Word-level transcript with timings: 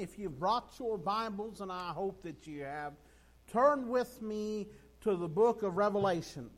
if 0.00 0.18
you've 0.18 0.38
brought 0.38 0.72
your 0.78 0.96
Bibles, 0.96 1.60
and 1.60 1.70
I 1.70 1.90
hope 1.90 2.22
that 2.22 2.46
you 2.46 2.62
have, 2.62 2.94
turn 3.52 3.86
with 3.86 4.22
me 4.22 4.66
to 5.02 5.14
the 5.14 5.28
book 5.28 5.62
of 5.62 5.76
Revelation. 5.76 6.48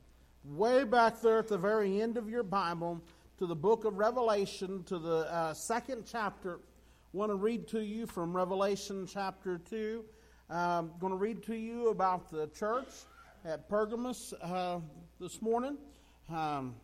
Way 0.44 0.84
back 0.84 1.20
there 1.20 1.40
at 1.40 1.48
the 1.48 1.58
very 1.58 2.00
end 2.00 2.16
of 2.16 2.28
your 2.28 2.44
Bible, 2.44 3.02
to 3.38 3.46
the 3.46 3.56
book 3.56 3.84
of 3.84 3.98
Revelation, 3.98 4.84
to 4.84 4.96
the 4.96 5.32
uh, 5.32 5.54
second 5.54 6.04
chapter. 6.06 6.54
I 6.54 7.16
want 7.16 7.32
to 7.32 7.34
read 7.34 7.66
to 7.68 7.80
you 7.80 8.06
from 8.06 8.32
Revelation 8.32 9.08
chapter 9.12 9.58
2. 9.58 10.04
I'm 10.48 10.56
um, 10.56 10.92
going 11.00 11.12
to 11.12 11.16
read 11.16 11.42
to 11.44 11.56
you 11.56 11.88
about 11.88 12.30
the 12.30 12.46
church 12.48 12.90
at 13.44 13.68
Pergamos 13.68 14.34
uh, 14.40 14.78
this 15.18 15.42
morning. 15.42 15.78
Um, 16.32 16.76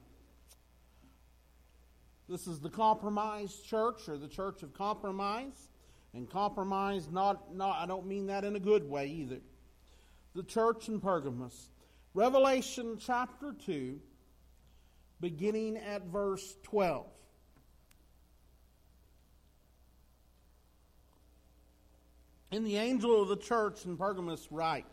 this 2.29 2.49
is 2.49 2.59
the 2.59 2.71
compromised 2.71 3.65
church 3.65 4.09
or 4.09 4.19
the 4.19 4.29
church 4.29 4.65
of 4.65 4.75
compromise. 4.75 5.68
And 6.15 6.29
compromise, 6.29 7.09
not, 7.11 7.55
not, 7.55 7.79
I 7.79 7.87
don't 7.87 8.07
mean 8.07 8.27
that 8.27 8.45
in 8.45 8.57
a 8.57 8.61
good 8.61 8.89
way 8.89 9.07
either. 9.07 9.41
The 10.35 10.43
church 10.43 10.89
in 10.89 11.01
Pergamos. 11.01 11.71
Revelation 12.15 12.97
chapter 12.99 13.55
2, 13.67 14.01
beginning 15.21 15.77
at 15.77 16.07
verse 16.07 16.57
12. 16.65 17.07
And 22.51 22.67
the 22.67 22.77
angel 22.77 23.21
of 23.21 23.29
the 23.29 23.37
church 23.37 23.85
in 23.85 23.97
Pergamos 23.97 24.49
write, 24.51 24.87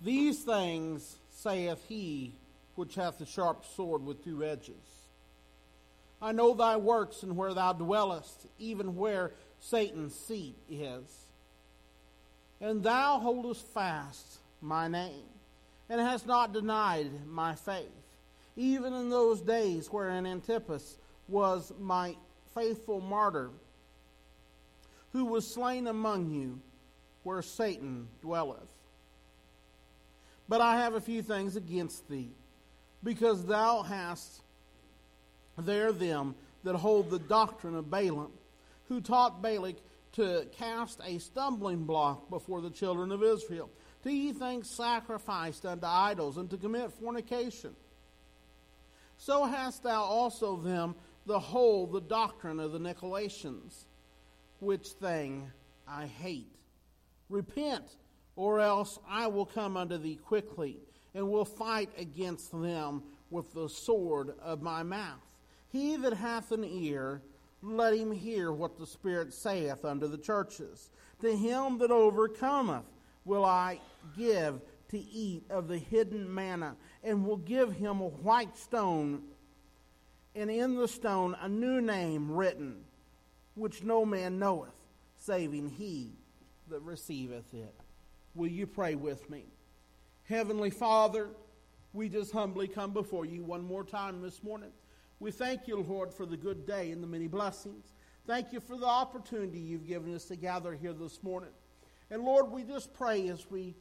These 0.00 0.44
things 0.44 1.16
saith 1.30 1.84
he 1.88 2.34
which 2.76 2.94
hath 2.94 3.20
a 3.20 3.26
sharp 3.26 3.64
sword 3.64 4.04
with 4.04 4.22
two 4.22 4.44
edges. 4.44 4.97
I 6.20 6.32
know 6.32 6.54
thy 6.54 6.76
works 6.76 7.22
and 7.22 7.36
where 7.36 7.54
thou 7.54 7.72
dwellest, 7.72 8.46
even 8.58 8.96
where 8.96 9.32
Satan's 9.60 10.14
seat 10.14 10.56
is. 10.68 11.26
And 12.60 12.82
thou 12.82 13.18
holdest 13.18 13.66
fast 13.68 14.38
my 14.60 14.88
name, 14.88 15.24
and 15.88 16.00
hast 16.00 16.26
not 16.26 16.52
denied 16.52 17.10
my 17.28 17.54
faith, 17.54 17.86
even 18.56 18.92
in 18.92 19.10
those 19.10 19.40
days 19.40 19.86
wherein 19.88 20.26
Antipas 20.26 20.98
was 21.28 21.72
my 21.78 22.16
faithful 22.54 23.00
martyr, 23.00 23.50
who 25.12 25.24
was 25.24 25.46
slain 25.46 25.86
among 25.86 26.30
you, 26.30 26.60
where 27.22 27.42
Satan 27.42 28.08
dwelleth. 28.20 28.58
But 30.48 30.60
I 30.60 30.78
have 30.78 30.94
a 30.94 31.00
few 31.00 31.22
things 31.22 31.56
against 31.56 32.08
thee 32.08 32.30
because 33.04 33.44
thou 33.44 33.82
hast 33.82 34.40
there 35.62 35.92
them 35.92 36.34
that 36.64 36.76
hold 36.76 37.10
the 37.10 37.18
doctrine 37.18 37.74
of 37.74 37.90
Balaam, 37.90 38.32
who 38.88 39.00
taught 39.00 39.42
Balak 39.42 39.76
to 40.12 40.46
cast 40.56 41.00
a 41.04 41.18
stumbling 41.18 41.84
block 41.84 42.30
before 42.30 42.60
the 42.60 42.70
children 42.70 43.12
of 43.12 43.22
Israel, 43.22 43.70
to 44.02 44.10
eat 44.10 44.36
things 44.36 44.68
sacrificed 44.68 45.66
unto 45.66 45.86
idols, 45.86 46.36
and 46.36 46.48
to 46.50 46.56
commit 46.56 46.92
fornication. 46.92 47.74
So 49.16 49.44
hast 49.44 49.82
thou 49.82 50.02
also 50.02 50.56
them 50.56 50.94
that 51.26 51.40
hold 51.40 51.92
the 51.92 52.00
doctrine 52.00 52.60
of 52.60 52.72
the 52.72 52.78
Nicolaitans, 52.78 53.84
which 54.60 54.88
thing 54.88 55.50
I 55.86 56.06
hate. 56.06 56.54
Repent, 57.28 57.84
or 58.36 58.60
else 58.60 58.98
I 59.08 59.26
will 59.26 59.46
come 59.46 59.76
unto 59.76 59.98
thee 59.98 60.16
quickly 60.16 60.78
and 61.14 61.30
will 61.30 61.44
fight 61.44 61.90
against 61.98 62.52
them 62.52 63.02
with 63.30 63.52
the 63.52 63.68
sword 63.68 64.32
of 64.40 64.62
my 64.62 64.82
mouth. 64.82 65.27
He 65.70 65.96
that 65.96 66.14
hath 66.14 66.52
an 66.52 66.64
ear, 66.64 67.22
let 67.62 67.94
him 67.94 68.12
hear 68.12 68.52
what 68.52 68.78
the 68.78 68.86
Spirit 68.86 69.32
saith 69.32 69.84
unto 69.84 70.06
the 70.06 70.18
churches. 70.18 70.90
To 71.20 71.36
him 71.36 71.78
that 71.78 71.90
overcometh 71.90 72.84
will 73.24 73.44
I 73.44 73.80
give 74.16 74.60
to 74.88 74.98
eat 74.98 75.44
of 75.50 75.68
the 75.68 75.78
hidden 75.78 76.32
manna, 76.32 76.76
and 77.04 77.26
will 77.26 77.36
give 77.36 77.72
him 77.72 78.00
a 78.00 78.08
white 78.08 78.56
stone, 78.56 79.22
and 80.34 80.50
in 80.50 80.76
the 80.76 80.88
stone 80.88 81.36
a 81.42 81.48
new 81.48 81.80
name 81.80 82.30
written, 82.30 82.84
which 83.54 83.82
no 83.82 84.06
man 84.06 84.38
knoweth, 84.38 84.72
saving 85.18 85.68
he 85.68 86.12
that 86.70 86.80
receiveth 86.80 87.52
it. 87.52 87.74
Will 88.34 88.48
you 88.48 88.66
pray 88.66 88.94
with 88.94 89.28
me? 89.28 89.44
Heavenly 90.24 90.70
Father, 90.70 91.28
we 91.92 92.08
just 92.08 92.32
humbly 92.32 92.68
come 92.68 92.92
before 92.92 93.26
you 93.26 93.42
one 93.42 93.64
more 93.64 93.84
time 93.84 94.22
this 94.22 94.42
morning. 94.42 94.70
We 95.20 95.32
thank 95.32 95.66
you, 95.66 95.78
Lord, 95.80 96.14
for 96.14 96.26
the 96.26 96.36
good 96.36 96.64
day 96.64 96.92
and 96.92 97.02
the 97.02 97.06
many 97.08 97.26
blessings. 97.26 97.92
Thank 98.24 98.52
you 98.52 98.60
for 98.60 98.76
the 98.76 98.86
opportunity 98.86 99.58
you've 99.58 99.86
given 99.86 100.14
us 100.14 100.26
to 100.26 100.36
gather 100.36 100.74
here 100.74 100.92
this 100.92 101.24
morning. 101.24 101.50
And 102.08 102.22
Lord, 102.22 102.52
we 102.52 102.62
just 102.62 102.94
pray 102.94 103.28
as 103.28 103.50
we 103.50 103.74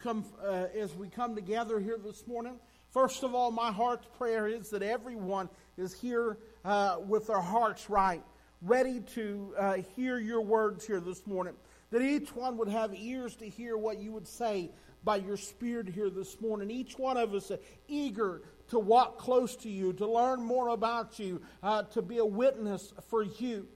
come 0.00 0.24
uh, 0.42 0.66
as 0.76 0.92
we 0.96 1.08
come 1.08 1.36
together 1.36 1.78
here 1.78 1.98
this 2.02 2.26
morning. 2.26 2.58
First 2.90 3.22
of 3.22 3.32
all, 3.32 3.52
my 3.52 3.70
heart's 3.70 4.08
prayer 4.18 4.48
is 4.48 4.70
that 4.70 4.82
everyone 4.82 5.48
is 5.78 5.94
here 5.94 6.38
uh, 6.64 6.96
with 7.06 7.28
their 7.28 7.40
hearts 7.40 7.88
right, 7.88 8.24
ready 8.60 9.00
to 9.14 9.54
uh, 9.56 9.74
hear 9.94 10.18
your 10.18 10.40
words 10.40 10.84
here 10.84 11.00
this 11.00 11.28
morning. 11.28 11.54
That 11.92 12.02
each 12.02 12.34
one 12.34 12.56
would 12.56 12.68
have 12.68 12.92
ears 12.92 13.36
to 13.36 13.48
hear 13.48 13.76
what 13.76 14.00
you 14.00 14.10
would 14.10 14.26
say 14.26 14.72
by 15.04 15.16
your 15.16 15.36
Spirit 15.36 15.88
here 15.88 16.10
this 16.10 16.40
morning. 16.40 16.72
Each 16.72 16.98
one 16.98 17.16
of 17.16 17.34
us 17.34 17.52
eager 17.86 18.42
to 18.70 18.78
walk 18.78 19.18
close 19.18 19.56
to 19.56 19.68
you, 19.68 19.92
to 19.94 20.06
learn 20.06 20.42
more 20.42 20.68
about 20.68 21.18
you, 21.18 21.42
uh, 21.62 21.82
to 21.82 22.02
be 22.02 22.18
a 22.18 22.24
witness 22.24 22.92
for 23.08 23.22
you. 23.22 23.66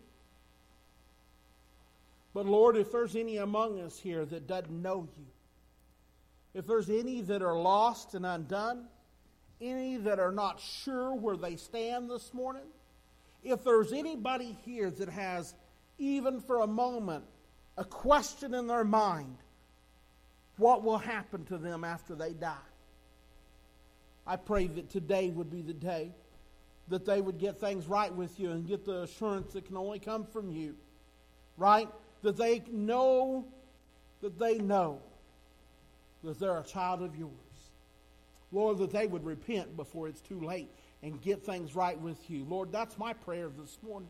But 2.32 2.46
Lord, 2.46 2.76
if 2.76 2.90
there's 2.90 3.14
any 3.14 3.36
among 3.36 3.80
us 3.80 3.98
here 3.98 4.24
that 4.24 4.46
doesn't 4.46 4.70
know 4.82 5.08
you, 5.16 5.26
if 6.54 6.66
there's 6.66 6.88
any 6.88 7.20
that 7.22 7.42
are 7.42 7.56
lost 7.56 8.14
and 8.14 8.24
undone, 8.24 8.86
any 9.60 9.96
that 9.98 10.18
are 10.18 10.32
not 10.32 10.60
sure 10.60 11.14
where 11.14 11.36
they 11.36 11.56
stand 11.56 12.10
this 12.10 12.32
morning, 12.32 12.66
if 13.42 13.62
there's 13.62 13.92
anybody 13.92 14.56
here 14.64 14.90
that 14.90 15.08
has, 15.08 15.54
even 15.98 16.40
for 16.40 16.60
a 16.60 16.66
moment, 16.66 17.24
a 17.76 17.84
question 17.84 18.54
in 18.54 18.66
their 18.66 18.84
mind 18.84 19.36
what 20.56 20.84
will 20.84 20.98
happen 20.98 21.44
to 21.46 21.58
them 21.58 21.82
after 21.82 22.14
they 22.14 22.32
die. 22.32 22.56
I 24.26 24.36
pray 24.36 24.66
that 24.68 24.90
today 24.90 25.30
would 25.30 25.50
be 25.50 25.62
the 25.62 25.74
day 25.74 26.12
that 26.88 27.04
they 27.06 27.20
would 27.20 27.38
get 27.38 27.58
things 27.58 27.86
right 27.86 28.12
with 28.12 28.38
you 28.38 28.50
and 28.50 28.66
get 28.66 28.84
the 28.84 29.02
assurance 29.02 29.52
that 29.54 29.66
can 29.66 29.76
only 29.76 29.98
come 29.98 30.24
from 30.24 30.50
you. 30.50 30.74
Right? 31.56 31.88
That 32.22 32.36
they 32.36 32.62
know 32.70 33.46
that 34.20 34.38
they 34.38 34.58
know 34.58 35.00
that 36.22 36.38
they're 36.38 36.58
a 36.58 36.64
child 36.64 37.02
of 37.02 37.16
yours. 37.16 37.30
Lord, 38.52 38.78
that 38.78 38.90
they 38.90 39.06
would 39.06 39.24
repent 39.24 39.76
before 39.76 40.08
it's 40.08 40.20
too 40.20 40.40
late 40.40 40.70
and 41.02 41.20
get 41.20 41.44
things 41.44 41.74
right 41.74 42.00
with 42.00 42.30
you. 42.30 42.44
Lord, 42.44 42.72
that's 42.72 42.96
my 42.98 43.12
prayer 43.12 43.48
this 43.48 43.78
morning. 43.82 44.08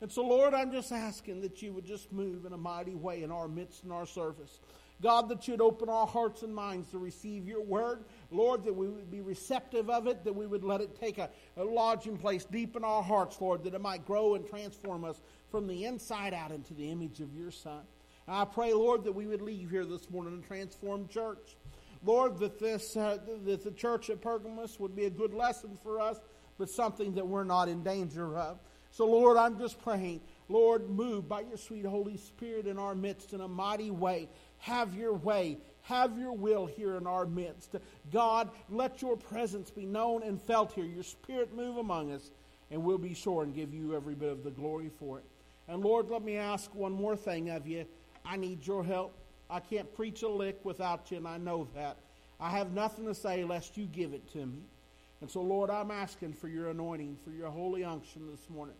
And 0.00 0.10
so, 0.10 0.22
Lord, 0.22 0.54
I'm 0.54 0.70
just 0.70 0.92
asking 0.92 1.40
that 1.40 1.60
you 1.60 1.72
would 1.72 1.84
just 1.84 2.12
move 2.12 2.44
in 2.44 2.52
a 2.52 2.58
mighty 2.58 2.94
way 2.94 3.22
in 3.22 3.32
our 3.32 3.48
midst 3.48 3.82
and 3.82 3.92
our 3.92 4.06
service. 4.06 4.60
God, 5.00 5.28
that 5.28 5.46
you'd 5.46 5.60
open 5.60 5.88
our 5.88 6.06
hearts 6.06 6.42
and 6.42 6.52
minds 6.52 6.90
to 6.90 6.98
receive 6.98 7.46
your 7.46 7.62
word. 7.62 8.04
Lord, 8.30 8.64
that 8.64 8.74
we 8.74 8.88
would 8.88 9.10
be 9.10 9.20
receptive 9.20 9.88
of 9.88 10.06
it, 10.08 10.24
that 10.24 10.34
we 10.34 10.46
would 10.46 10.64
let 10.64 10.80
it 10.80 10.98
take 10.98 11.18
a, 11.18 11.30
a 11.56 11.64
lodging 11.64 12.16
place 12.16 12.44
deep 12.44 12.74
in 12.74 12.84
our 12.84 13.02
hearts, 13.02 13.40
Lord, 13.40 13.62
that 13.64 13.74
it 13.74 13.80
might 13.80 14.04
grow 14.04 14.34
and 14.34 14.46
transform 14.46 15.04
us 15.04 15.20
from 15.50 15.66
the 15.66 15.84
inside 15.84 16.34
out 16.34 16.50
into 16.50 16.74
the 16.74 16.90
image 16.90 17.20
of 17.20 17.34
your 17.34 17.52
Son. 17.52 17.80
And 18.26 18.36
I 18.36 18.44
pray, 18.44 18.72
Lord, 18.72 19.04
that 19.04 19.12
we 19.12 19.26
would 19.26 19.40
leave 19.40 19.70
here 19.70 19.84
this 19.84 20.10
morning 20.10 20.42
a 20.42 20.46
transformed 20.46 21.10
church. 21.10 21.56
Lord, 22.04 22.38
that 22.38 22.58
this 22.58 22.96
uh, 22.96 23.18
that 23.44 23.64
the 23.64 23.70
church 23.72 24.10
at 24.10 24.20
Pergamos 24.20 24.78
would 24.78 24.94
be 24.94 25.06
a 25.06 25.10
good 25.10 25.34
lesson 25.34 25.76
for 25.82 26.00
us, 26.00 26.20
but 26.56 26.70
something 26.70 27.14
that 27.14 27.26
we're 27.26 27.44
not 27.44 27.68
in 27.68 27.82
danger 27.82 28.36
of. 28.36 28.58
So, 28.90 29.06
Lord, 29.06 29.36
I'm 29.36 29.58
just 29.58 29.80
praying, 29.82 30.20
Lord, 30.48 30.88
move 30.88 31.28
by 31.28 31.42
your 31.42 31.58
sweet 31.58 31.84
Holy 31.84 32.16
Spirit 32.16 32.66
in 32.66 32.78
our 32.78 32.94
midst 32.94 33.32
in 33.32 33.40
a 33.40 33.48
mighty 33.48 33.90
way 33.90 34.28
have 34.58 34.94
your 34.94 35.14
way. 35.14 35.58
Have 35.82 36.18
your 36.18 36.32
will 36.32 36.66
here 36.66 36.96
in 36.96 37.06
our 37.06 37.24
midst. 37.24 37.76
God, 38.12 38.50
let 38.68 39.00
your 39.00 39.16
presence 39.16 39.70
be 39.70 39.86
known 39.86 40.22
and 40.22 40.40
felt 40.40 40.72
here. 40.72 40.84
Your 40.84 41.02
spirit 41.02 41.54
move 41.54 41.78
among 41.78 42.12
us, 42.12 42.30
and 42.70 42.82
we'll 42.82 42.98
be 42.98 43.14
sure 43.14 43.42
and 43.42 43.54
give 43.54 43.72
you 43.72 43.94
every 43.94 44.14
bit 44.14 44.30
of 44.30 44.44
the 44.44 44.50
glory 44.50 44.90
for 44.98 45.18
it. 45.18 45.24
And 45.66 45.82
Lord, 45.82 46.10
let 46.10 46.22
me 46.22 46.36
ask 46.36 46.74
one 46.74 46.92
more 46.92 47.16
thing 47.16 47.50
of 47.50 47.66
you. 47.66 47.86
I 48.24 48.36
need 48.36 48.66
your 48.66 48.84
help. 48.84 49.14
I 49.48 49.60
can't 49.60 49.94
preach 49.94 50.22
a 50.22 50.28
lick 50.28 50.62
without 50.64 51.10
you, 51.10 51.16
and 51.16 51.28
I 51.28 51.38
know 51.38 51.68
that. 51.74 51.96
I 52.38 52.50
have 52.50 52.72
nothing 52.72 53.06
to 53.06 53.14
say 53.14 53.44
lest 53.44 53.76
you 53.76 53.86
give 53.86 54.12
it 54.12 54.30
to 54.32 54.44
me. 54.44 54.60
And 55.20 55.30
so, 55.30 55.42
Lord, 55.42 55.70
I'm 55.70 55.90
asking 55.90 56.34
for 56.34 56.48
your 56.48 56.70
anointing, 56.70 57.16
for 57.24 57.30
your 57.30 57.50
holy 57.50 57.84
unction 57.84 58.30
this 58.30 58.48
morning. 58.48 58.76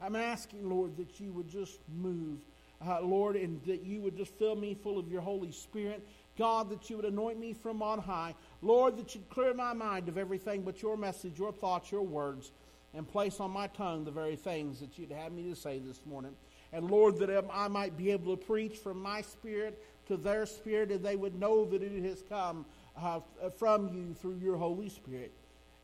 I'm 0.00 0.16
asking, 0.16 0.68
Lord, 0.68 0.96
that 0.96 1.20
you 1.20 1.32
would 1.32 1.48
just 1.48 1.78
move 1.94 2.38
uh, 2.86 3.00
Lord, 3.00 3.36
and 3.36 3.62
that 3.64 3.84
you 3.84 4.00
would 4.00 4.16
just 4.16 4.34
fill 4.34 4.56
me 4.56 4.74
full 4.74 4.98
of 4.98 5.08
your 5.08 5.20
Holy 5.20 5.52
Spirit. 5.52 6.06
God, 6.36 6.70
that 6.70 6.88
you 6.88 6.96
would 6.96 7.04
anoint 7.04 7.38
me 7.38 7.52
from 7.52 7.82
on 7.82 7.98
high. 7.98 8.34
Lord, 8.62 8.96
that 8.96 9.14
you'd 9.14 9.28
clear 9.28 9.54
my 9.54 9.72
mind 9.72 10.08
of 10.08 10.18
everything 10.18 10.62
but 10.62 10.82
your 10.82 10.96
message, 10.96 11.38
your 11.38 11.52
thoughts, 11.52 11.92
your 11.92 12.02
words. 12.02 12.50
and 12.94 13.08
place 13.08 13.40
on 13.40 13.50
my 13.50 13.66
tongue 13.68 14.04
the 14.04 14.10
very 14.10 14.36
things 14.36 14.78
that 14.80 14.98
you'd 14.98 15.10
have 15.10 15.32
me 15.32 15.48
to 15.48 15.56
say 15.56 15.78
this 15.78 16.04
morning. 16.04 16.32
And 16.74 16.90
Lord, 16.90 17.16
that 17.18 17.44
I 17.50 17.68
might 17.68 17.96
be 17.96 18.10
able 18.10 18.36
to 18.36 18.44
preach 18.44 18.76
from 18.76 19.00
my 19.00 19.22
spirit 19.22 19.82
to 20.08 20.16
their 20.18 20.44
spirit, 20.44 20.90
and 20.90 21.02
they 21.02 21.16
would 21.16 21.38
know 21.38 21.64
that 21.64 21.82
it 21.82 22.02
has 22.04 22.22
come 22.28 22.66
uh, 23.00 23.20
from 23.58 23.88
you 23.88 24.14
through 24.20 24.36
your 24.42 24.58
Holy 24.58 24.90
Spirit. 24.90 25.32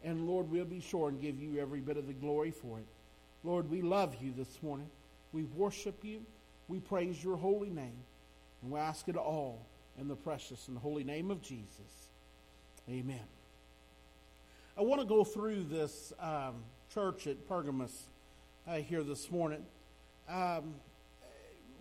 And 0.05 0.29
Lord, 0.29 0.51
we'll 0.51 0.65
be 0.65 0.81
sure 0.81 1.09
and 1.09 1.21
give 1.21 1.41
you 1.41 1.59
every 1.59 1.81
bit 1.81 1.97
of 1.97 2.07
the 2.07 2.13
glory 2.13 2.51
for 2.51 2.79
it. 2.79 2.87
Lord, 3.45 3.71
we 3.71 3.83
love 3.83 4.17
you 4.21 4.33
this 4.37 4.63
morning. 4.63 4.89
We 5.33 5.45
worship 5.45 6.05
you. 6.05 6.21
We 6.69 6.79
praise 6.81 7.23
your 7.23 7.37
holy 7.37 7.71
name. 7.71 7.99
And 8.63 8.71
we 8.71 8.79
ask 8.79 9.09
it 9.09 9.17
all 9.17 9.67
in 10.01 10.09
the 10.09 10.17
precious 10.17 10.69
and 10.69 10.79
holy 10.79 11.05
name 11.05 11.31
of 11.31 11.43
Jesus. 11.43 12.09
Amen. 12.89 13.21
I 14.77 14.83
want 14.83 15.01
to 15.01 15.07
go 15.07 15.25
through 15.25 15.65
this 15.65 16.13
um, 16.21 16.55
church 16.95 17.27
at 17.27 17.49
Pergamos 17.49 18.05
uh, 18.67 18.77
here 18.77 19.03
this 19.03 19.31
morning. 19.31 19.65
Um, 20.29 20.75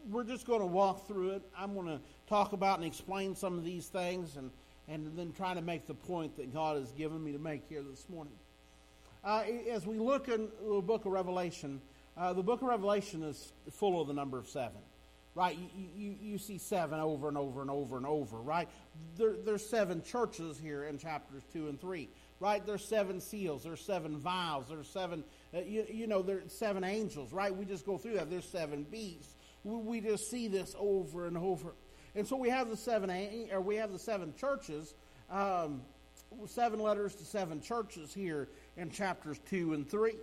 we're 0.09 0.23
just 0.23 0.47
going 0.47 0.61
to 0.61 0.65
walk 0.65 1.07
through 1.07 1.31
it. 1.31 1.43
I'm 1.57 1.73
going 1.73 1.87
to 1.87 1.99
talk 2.27 2.53
about 2.53 2.77
and 2.79 2.87
explain 2.87 3.35
some 3.35 3.57
of 3.57 3.63
these 3.63 3.87
things 3.87 4.37
and, 4.37 4.49
and 4.88 5.18
then 5.18 5.34
trying 5.34 5.56
to 5.56 5.62
make 5.62 5.86
the 5.86 5.94
point 5.94 6.38
that 6.38 6.54
God 6.54 6.78
has 6.78 6.92
given 6.92 7.24
me 7.24 7.34
to 7.34 7.39
make 7.39 7.63
here 7.68 7.81
this 7.81 8.06
morning. 8.10 8.34
Uh, 9.24 9.44
as 9.69 9.86
we 9.86 9.98
look 9.98 10.30
in 10.30 10.48
the 10.66 10.81
book 10.81 11.06
of 11.06 11.12
Revelation, 11.12 11.81
uh, 12.16 12.34
the 12.34 12.44
book 12.44 12.62
of 12.62 12.68
Revelation 12.68 13.24
is 13.24 13.51
full 13.72 14.01
of 14.01 14.07
the 14.07 14.13
number 14.13 14.38
of 14.38 14.48
seven, 14.48 14.80
right? 15.36 15.57
You, 15.57 15.88
you, 15.95 16.16
you 16.22 16.38
see 16.38 16.57
seven 16.57 17.00
over 17.00 17.28
and 17.28 17.38
over 17.38 17.62
and 17.62 17.69
over 17.69 17.98
and 17.98 18.06
over, 18.06 18.38
right? 18.38 18.69
There, 19.18 19.36
there's 19.45 19.68
seven 19.68 20.01
churches 20.01 20.57
here 20.57 20.86
in 20.86 20.98
chapters 20.98 21.44
two 21.51 21.68
and 21.68 21.80
three, 21.80 22.07
right? 22.39 22.66
There's 22.66 22.86
seven 22.86 23.19
seals, 23.19 23.63
there's 23.63 23.81
seven 23.81 24.18
vials, 24.18 24.68
there's 24.69 24.88
seven, 24.88 25.24
uh, 25.54 25.60
you, 25.60 25.86
you, 25.92 26.07
know, 26.07 26.22
there's 26.22 26.54
seven 26.54 26.84
angels, 26.84 27.34
right? 27.34 27.54
We 27.54 27.66
just 27.66 27.86
go 27.86 27.98
through 27.98 28.13
that. 28.13 28.30
There's 28.30 28.48
seven 28.48 28.84
beasts. 28.84 29.36
We, 29.63 29.75
we 29.75 30.01
just 30.01 30.31
see 30.31 30.48
this 30.48 30.74
over 30.80 31.28
and 31.28 31.38
over. 31.38 31.74
And 32.17 32.27
so 32.27 32.35
we 32.35 32.49
have 32.49 32.67
the 32.67 32.75
seven, 32.75 33.11
or 33.51 33.61
we 33.61 33.75
have 33.75 33.91
the 33.91 33.99
seven 33.99 34.33
churches, 34.33 34.95
um, 35.29 35.81
seven 36.47 36.79
letters 36.79 37.13
to 37.13 37.23
seven 37.23 37.61
churches 37.61 38.11
here 38.11 38.49
in 38.75 38.89
chapters 38.89 39.39
2 39.51 39.73
and 39.73 39.87
3. 39.87 40.13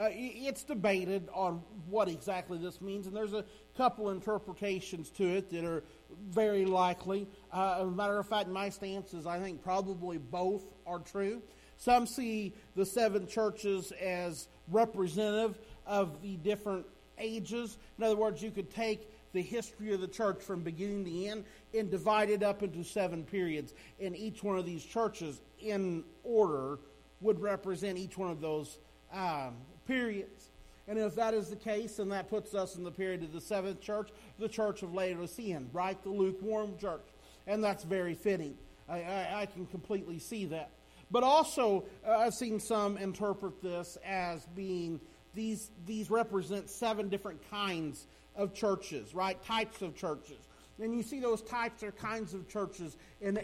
Uh, 0.00 0.08
it's 0.10 0.64
debated 0.64 1.28
on 1.34 1.62
what 1.90 2.08
exactly 2.08 2.56
this 2.56 2.80
means, 2.80 3.06
and 3.06 3.14
there's 3.14 3.34
a 3.34 3.44
couple 3.76 4.08
interpretations 4.08 5.10
to 5.10 5.24
it 5.24 5.50
that 5.50 5.66
are 5.66 5.84
very 6.30 6.64
likely. 6.64 7.28
Uh, 7.52 7.80
as 7.82 7.86
a 7.86 7.90
matter 7.90 8.18
of 8.18 8.26
fact, 8.26 8.48
my 8.48 8.70
stance 8.70 9.12
is 9.12 9.26
I 9.26 9.38
think 9.38 9.62
probably 9.62 10.16
both 10.16 10.62
are 10.86 11.00
true. 11.00 11.42
Some 11.76 12.06
see 12.06 12.54
the 12.76 12.86
seven 12.86 13.26
churches 13.26 13.92
as 14.00 14.48
representative 14.68 15.58
of 15.86 16.22
the 16.22 16.36
different 16.38 16.86
ages. 17.18 17.76
In 17.98 18.04
other 18.04 18.16
words, 18.16 18.42
you 18.42 18.50
could 18.50 18.70
take 18.74 19.06
the 19.32 19.42
history 19.42 19.92
of 19.92 20.00
the 20.00 20.08
church 20.08 20.42
from 20.42 20.62
beginning 20.62 21.04
to 21.04 21.26
end 21.26 21.44
and 21.74 21.90
divide 21.90 22.30
it 22.30 22.42
up 22.42 22.62
into 22.62 22.84
seven 22.84 23.24
periods. 23.24 23.74
And 24.00 24.16
each 24.16 24.42
one 24.42 24.58
of 24.58 24.66
these 24.66 24.84
churches, 24.84 25.40
in 25.58 26.04
order, 26.22 26.78
would 27.20 27.40
represent 27.40 27.98
each 27.98 28.18
one 28.18 28.30
of 28.30 28.40
those 28.40 28.78
um, 29.12 29.54
periods. 29.86 30.50
And 30.88 30.98
if 30.98 31.14
that 31.14 31.32
is 31.32 31.48
the 31.48 31.56
case, 31.56 31.96
then 31.96 32.08
that 32.10 32.28
puts 32.28 32.54
us 32.54 32.76
in 32.76 32.84
the 32.84 32.90
period 32.90 33.22
of 33.22 33.32
the 33.32 33.40
seventh 33.40 33.80
church, 33.80 34.10
the 34.38 34.48
church 34.48 34.82
of 34.82 34.92
Laodicean, 34.94 35.70
right? 35.72 36.02
The 36.02 36.10
lukewarm 36.10 36.76
church. 36.78 37.06
And 37.46 37.62
that's 37.62 37.84
very 37.84 38.14
fitting. 38.14 38.56
I, 38.88 39.02
I, 39.02 39.40
I 39.42 39.46
can 39.46 39.66
completely 39.66 40.18
see 40.18 40.46
that. 40.46 40.70
But 41.10 41.22
also, 41.22 41.84
uh, 42.06 42.12
I've 42.12 42.34
seen 42.34 42.58
some 42.58 42.96
interpret 42.96 43.62
this 43.62 43.96
as 44.04 44.44
being 44.56 45.00
these, 45.34 45.70
these 45.86 46.10
represent 46.10 46.68
seven 46.68 47.08
different 47.08 47.48
kinds 47.50 48.06
of 48.36 48.54
churches, 48.54 49.14
right? 49.14 49.42
Types 49.44 49.82
of 49.82 49.94
churches. 49.94 50.48
And 50.80 50.94
you 50.94 51.02
see 51.02 51.20
those 51.20 51.42
types 51.42 51.82
or 51.82 51.92
kinds 51.92 52.34
of 52.34 52.48
churches 52.48 52.96
in 53.20 53.38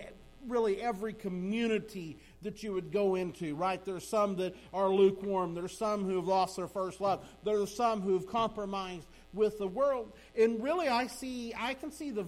really 0.46 0.81
every 0.81 1.12
community 1.12 2.17
that 2.43 2.62
you 2.62 2.73
would 2.73 2.93
go 2.93 3.17
into, 3.17 3.55
right? 3.55 3.85
There's 3.85 4.08
some 4.08 4.37
that 4.37 4.55
are 4.73 4.88
lukewarm. 4.88 5.55
There's 5.55 5.76
some 5.76 6.05
who 6.05 6.17
have 6.17 6.26
lost 6.26 6.56
their 6.56 6.69
first 6.69 7.00
love. 7.00 7.25
There's 7.44 7.75
some 7.75 8.00
who 8.00 8.14
have 8.14 8.26
compromised 8.26 9.06
with 9.35 9.58
the 9.58 9.67
world. 9.67 10.12
And 10.37 10.62
really, 10.62 10.88
I 10.88 11.06
see, 11.06 11.52
I 11.56 11.75
can 11.75 11.91
see 11.91 12.11
the, 12.11 12.25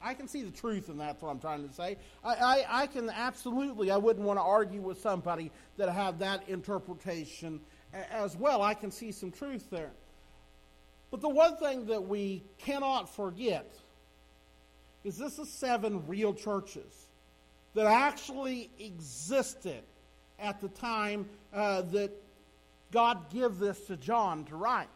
I 0.00 0.14
can 0.14 0.28
see 0.28 0.42
the 0.42 0.50
truth 0.50 0.88
in 0.88 0.98
that. 0.98 1.06
That's 1.06 1.22
what 1.22 1.30
I'm 1.30 1.40
trying 1.40 1.68
to 1.68 1.74
say. 1.74 1.96
I, 2.24 2.34
I, 2.34 2.82
I 2.82 2.86
can 2.86 3.10
absolutely, 3.10 3.90
I 3.90 3.96
wouldn't 3.96 4.24
want 4.24 4.38
to 4.38 4.42
argue 4.42 4.80
with 4.80 5.00
somebody 5.00 5.50
that 5.76 5.88
have 5.90 6.20
that 6.20 6.48
interpretation 6.48 7.60
as 7.92 8.36
well. 8.36 8.62
I 8.62 8.74
can 8.74 8.90
see 8.90 9.12
some 9.12 9.30
truth 9.30 9.68
there. 9.70 9.92
But 11.10 11.20
the 11.20 11.28
one 11.28 11.56
thing 11.56 11.86
that 11.86 12.06
we 12.06 12.42
cannot 12.58 13.14
forget 13.14 13.72
is 15.04 15.16
this 15.16 15.38
is 15.38 15.50
seven 15.50 16.06
real 16.06 16.34
churches 16.34 17.06
that 17.74 17.86
actually 17.86 18.70
existed 18.78 19.82
at 20.38 20.60
the 20.60 20.68
time 20.68 21.28
uh, 21.52 21.82
that 21.82 22.10
God 22.92 23.30
gave 23.30 23.58
this 23.58 23.78
to 23.86 23.96
John 23.96 24.44
to 24.46 24.56
write. 24.56 24.88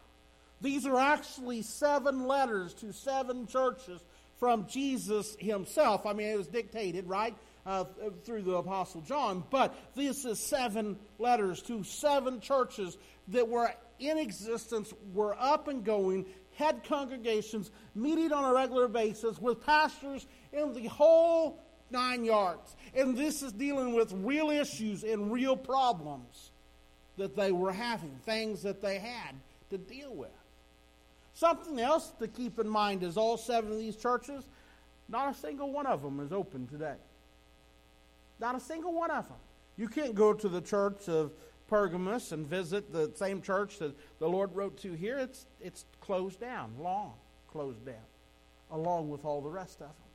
These 0.61 0.85
are 0.85 0.97
actually 0.97 1.61
seven 1.61 2.25
letters 2.25 2.73
to 2.75 2.93
seven 2.93 3.47
churches 3.47 4.01
from 4.39 4.67
Jesus 4.67 5.35
himself. 5.39 6.05
I 6.05 6.13
mean, 6.13 6.27
it 6.27 6.37
was 6.37 6.47
dictated, 6.47 7.07
right, 7.07 7.35
uh, 7.65 7.85
through 8.25 8.43
the 8.43 8.55
Apostle 8.55 9.01
John, 9.01 9.43
but 9.49 9.75
this 9.95 10.25
is 10.25 10.39
seven 10.39 10.97
letters 11.19 11.61
to 11.63 11.83
seven 11.83 12.39
churches 12.39 12.97
that 13.29 13.47
were 13.47 13.71
in 13.99 14.17
existence, 14.17 14.93
were 15.13 15.35
up 15.39 15.67
and 15.67 15.83
going, 15.83 16.25
had 16.55 16.83
congregations, 16.83 17.71
meeting 17.95 18.31
on 18.31 18.45
a 18.45 18.53
regular 18.53 18.87
basis 18.87 19.39
with 19.39 19.65
pastors 19.65 20.27
in 20.51 20.73
the 20.73 20.87
whole 20.87 21.63
nine 21.89 22.25
yards. 22.25 22.75
And 22.93 23.17
this 23.17 23.41
is 23.41 23.51
dealing 23.51 23.93
with 23.93 24.11
real 24.13 24.49
issues 24.49 25.03
and 25.03 25.31
real 25.31 25.55
problems 25.55 26.51
that 27.17 27.35
they 27.35 27.51
were 27.51 27.71
having, 27.71 28.15
things 28.25 28.63
that 28.63 28.81
they 28.81 28.99
had 28.99 29.35
to 29.69 29.77
deal 29.77 30.13
with. 30.13 30.29
Something 31.33 31.79
else 31.79 32.11
to 32.19 32.27
keep 32.27 32.59
in 32.59 32.67
mind 32.67 33.03
is 33.03 33.17
all 33.17 33.37
seven 33.37 33.71
of 33.71 33.79
these 33.79 33.95
churches, 33.95 34.45
not 35.09 35.35
a 35.35 35.37
single 35.37 35.71
one 35.71 35.85
of 35.85 36.01
them 36.01 36.19
is 36.19 36.31
open 36.31 36.67
today. 36.67 36.95
Not 38.39 38.55
a 38.55 38.59
single 38.59 38.93
one 38.93 39.11
of 39.11 39.27
them. 39.27 39.37
You 39.77 39.87
can't 39.87 40.15
go 40.15 40.33
to 40.33 40.49
the 40.49 40.61
church 40.61 41.07
of 41.07 41.31
Pergamos 41.73 42.31
and 42.31 42.45
visit 42.45 42.93
the 42.93 43.11
same 43.15 43.41
church 43.41 43.79
that 43.79 43.95
the 44.19 44.29
Lord 44.29 44.55
wrote 44.55 44.77
to 44.81 44.93
here. 44.93 45.17
It's, 45.17 45.47
it's 45.59 45.85
closed 46.01 46.39
down, 46.39 46.71
long 46.79 47.13
closed 47.47 47.83
down, 47.83 47.95
along 48.69 49.09
with 49.09 49.25
all 49.25 49.41
the 49.41 49.49
rest 49.49 49.81
of 49.81 49.87
them. 49.87 50.11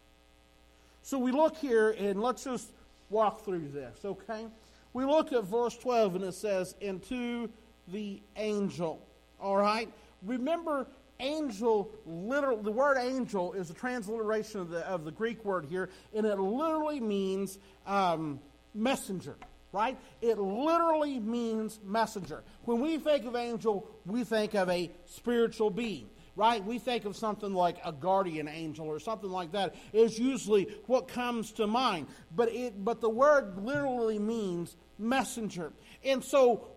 So 1.02 1.18
we 1.18 1.32
look 1.32 1.56
here 1.56 1.90
and 1.98 2.22
let's 2.22 2.44
just 2.44 2.70
walk 3.10 3.44
through 3.44 3.70
this, 3.70 3.98
okay? 4.04 4.46
We 4.92 5.04
look 5.04 5.32
at 5.32 5.42
verse 5.42 5.76
12 5.76 6.14
and 6.14 6.24
it 6.26 6.34
says, 6.34 6.76
And 6.80 7.02
to 7.08 7.50
the 7.88 8.22
angel. 8.36 9.04
All 9.40 9.56
right? 9.56 9.88
Remember, 10.22 10.86
angel, 11.18 11.90
literal, 12.06 12.58
the 12.62 12.70
word 12.70 12.98
angel 12.98 13.52
is 13.54 13.68
a 13.68 13.74
transliteration 13.74 14.60
of 14.60 14.70
the, 14.70 14.86
of 14.86 15.04
the 15.04 15.10
Greek 15.10 15.44
word 15.44 15.66
here, 15.68 15.90
and 16.14 16.24
it 16.24 16.38
literally 16.38 17.00
means 17.00 17.58
um, 17.84 18.38
messenger 18.76 19.34
right? 19.72 19.98
It 20.20 20.38
literally 20.38 21.18
means 21.18 21.78
messenger. 21.84 22.42
When 22.64 22.80
we 22.80 22.98
think 22.98 23.24
of 23.24 23.36
angel, 23.36 23.88
we 24.06 24.24
think 24.24 24.54
of 24.54 24.68
a 24.68 24.90
spiritual 25.06 25.70
being 25.70 26.08
right? 26.38 26.64
We 26.64 26.78
think 26.78 27.04
of 27.04 27.16
something 27.16 27.52
like 27.52 27.78
a 27.84 27.90
guardian 27.90 28.46
angel 28.46 28.86
or 28.86 29.00
something 29.00 29.28
like 29.28 29.50
that 29.52 29.74
is 29.92 30.20
usually 30.20 30.68
what 30.86 31.08
comes 31.08 31.50
to 31.52 31.66
mind. 31.66 32.06
But 32.34 32.52
it, 32.52 32.84
but 32.84 33.00
the 33.00 33.08
word 33.08 33.58
literally 33.58 34.20
means 34.20 34.76
messenger. 34.98 35.72
And 36.04 36.22
so, 36.22 36.68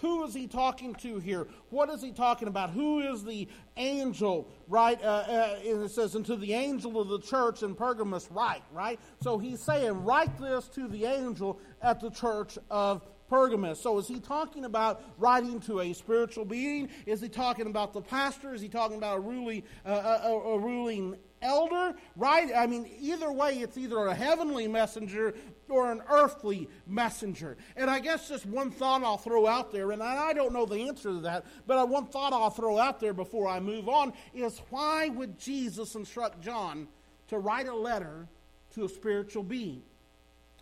who 0.00 0.24
is 0.24 0.32
he 0.32 0.46
talking 0.46 0.94
to 0.96 1.18
here? 1.18 1.48
What 1.70 1.90
is 1.90 2.00
he 2.00 2.12
talking 2.12 2.46
about? 2.46 2.70
Who 2.70 3.00
is 3.00 3.24
the 3.24 3.48
angel, 3.76 4.48
right? 4.68 5.02
Uh, 5.02 5.24
uh, 5.28 5.58
and 5.66 5.82
it 5.82 5.90
says, 5.90 6.14
and 6.14 6.24
to 6.26 6.36
the 6.36 6.52
angel 6.52 7.00
of 7.00 7.08
the 7.08 7.18
church 7.18 7.64
in 7.64 7.74
Pergamos, 7.74 8.28
write, 8.30 8.62
right? 8.72 9.00
So 9.22 9.38
he's 9.38 9.60
saying, 9.60 10.04
write 10.04 10.38
this 10.38 10.68
to 10.68 10.86
the 10.86 11.04
angel 11.04 11.58
at 11.82 12.00
the 12.00 12.10
church 12.10 12.58
of 12.70 13.02
Pergamos. 13.28 13.80
So 13.80 13.98
is 13.98 14.08
he 14.08 14.20
talking 14.20 14.64
about 14.64 15.02
writing 15.18 15.60
to 15.60 15.80
a 15.80 15.92
spiritual 15.92 16.44
being? 16.44 16.88
Is 17.06 17.20
he 17.20 17.28
talking 17.28 17.66
about 17.66 17.92
the 17.92 18.00
pastor? 18.00 18.54
Is 18.54 18.60
he 18.60 18.68
talking 18.68 18.96
about 18.96 19.18
a 19.18 19.20
ruling, 19.20 19.62
uh, 19.84 20.18
a, 20.24 20.28
a, 20.28 20.58
ruling 20.58 21.16
elder? 21.42 21.94
Right? 22.16 22.50
I 22.56 22.66
mean, 22.66 22.90
either 22.98 23.30
way, 23.30 23.58
it's 23.58 23.76
either 23.76 24.06
a 24.06 24.14
heavenly 24.14 24.66
messenger 24.66 25.34
or 25.68 25.92
an 25.92 26.02
earthly 26.10 26.68
messenger. 26.86 27.56
And 27.76 27.90
I 27.90 28.00
guess 28.00 28.28
just 28.28 28.46
one 28.46 28.70
thought 28.70 29.02
I'll 29.02 29.18
throw 29.18 29.46
out 29.46 29.72
there, 29.72 29.92
and 29.92 30.02
I 30.02 30.32
don't 30.32 30.52
know 30.52 30.64
the 30.64 30.88
answer 30.88 31.10
to 31.10 31.20
that, 31.20 31.44
but 31.66 31.88
one 31.88 32.06
thought 32.06 32.32
I'll 32.32 32.50
throw 32.50 32.78
out 32.78 33.00
there 33.00 33.12
before 33.12 33.48
I 33.48 33.60
move 33.60 33.88
on 33.88 34.12
is 34.34 34.60
why 34.70 35.08
would 35.08 35.38
Jesus 35.38 35.94
instruct 35.94 36.40
John 36.40 36.88
to 37.28 37.38
write 37.38 37.68
a 37.68 37.74
letter 37.74 38.26
to 38.74 38.84
a 38.84 38.88
spiritual 38.88 39.42
being? 39.42 39.82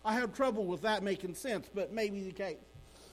I 0.07 0.13
have 0.13 0.33
trouble 0.33 0.65
with 0.65 0.83
that 0.83 1.03
making 1.03 1.35
sense, 1.35 1.69
but 1.75 1.91
maybe 1.91 2.23
the 2.23 2.31
case. 2.31 2.59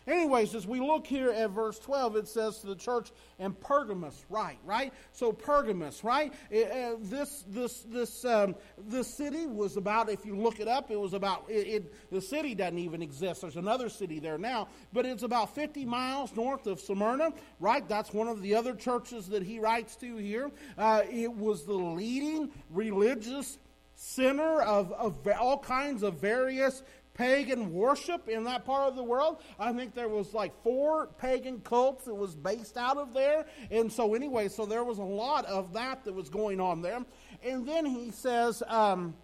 Anyways, 0.07 0.55
as 0.55 0.65
we 0.65 0.79
look 0.79 1.07
here 1.07 1.31
at 1.31 1.51
verse 1.51 1.79
12, 1.81 2.17
it 2.17 2.29
says 2.29 2.59
to 2.59 2.69
the 2.69 2.77
church 2.77 3.11
in 3.41 3.53
Pergamos, 3.55 4.25
right, 4.29 4.59
right? 4.65 4.93
So 5.13 5.33
Pergamos, 5.33 6.05
right? 6.05 6.33
It, 6.51 6.71
uh, 6.71 6.97
this 7.01 7.45
this 7.49 7.81
this 7.89 8.25
um, 8.25 8.55
this 8.87 9.09
city 9.09 9.47
was 9.47 9.77
about. 9.77 10.09
If 10.09 10.25
you 10.25 10.37
look 10.37 10.61
it 10.61 10.69
up, 10.69 10.93
it 10.93 11.01
was 11.01 11.15
about. 11.15 11.47
It, 11.49 11.67
it, 11.67 12.13
the 12.13 12.21
city 12.21 12.55
doesn't 12.55 12.79
even 12.79 13.03
exist. 13.03 13.41
There's 13.41 13.57
another 13.57 13.89
city 13.89 14.21
there 14.21 14.39
now, 14.39 14.69
but 14.93 15.05
it's 15.05 15.25
about 15.25 15.53
50 15.53 15.85
miles 15.87 16.37
north 16.37 16.69
of 16.69 16.79
Smyrna, 16.79 17.33
right? 17.59 17.89
That's 17.89 18.13
one 18.13 18.29
of 18.29 18.41
the 18.41 18.55
other 18.55 18.75
churches 18.75 19.27
that 19.29 19.43
he 19.43 19.59
writes 19.59 19.97
to 19.97 20.17
here. 20.17 20.53
Uh, 20.79 21.03
it 21.11 21.33
was 21.33 21.65
the 21.65 21.73
leading 21.73 22.51
religious 22.71 23.59
center 23.97 24.63
of, 24.63 24.93
of 24.93 25.27
all 25.39 25.59
kinds 25.59 26.03
of 26.03 26.21
various 26.21 26.83
pagan 27.15 27.73
worship 27.73 28.29
in 28.29 28.45
that 28.45 28.65
part 28.65 28.89
of 28.89 28.97
the 28.97 29.03
world. 29.03 29.41
I 29.59 29.73
think 29.73 29.95
there 29.95 30.09
was 30.09 30.35
like 30.35 30.53
four 30.63 31.07
pagan 31.19 31.61
cults 31.61 32.05
that 32.05 32.15
was 32.15 32.35
based 32.35 32.77
out 32.77 32.97
of 32.97 33.15
there. 33.15 33.47
And 33.71 33.91
so 33.91 34.15
anyway, 34.15 34.49
so 34.49 34.67
there 34.67 34.85
was 34.85 34.99
a 34.99 35.05
lot 35.05 35.47
of 35.47 35.73
that 35.75 36.05
that 36.05 36.13
was 36.13 36.29
going 36.29 36.61
on 36.61 36.83
there. 36.83 37.05
And 37.45 37.67
then 37.67 37.87
he 37.87 38.11
says, 38.11 38.63
um, 38.67 39.15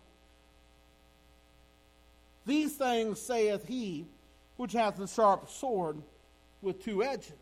These 2.47 2.77
things 2.77 3.21
saith 3.21 3.67
he 3.67 4.07
which 4.57 4.73
hath 4.73 4.99
the 4.99 5.07
sharp 5.07 5.49
sword 5.49 5.97
with 6.61 6.85
two 6.85 7.03
edges. 7.03 7.33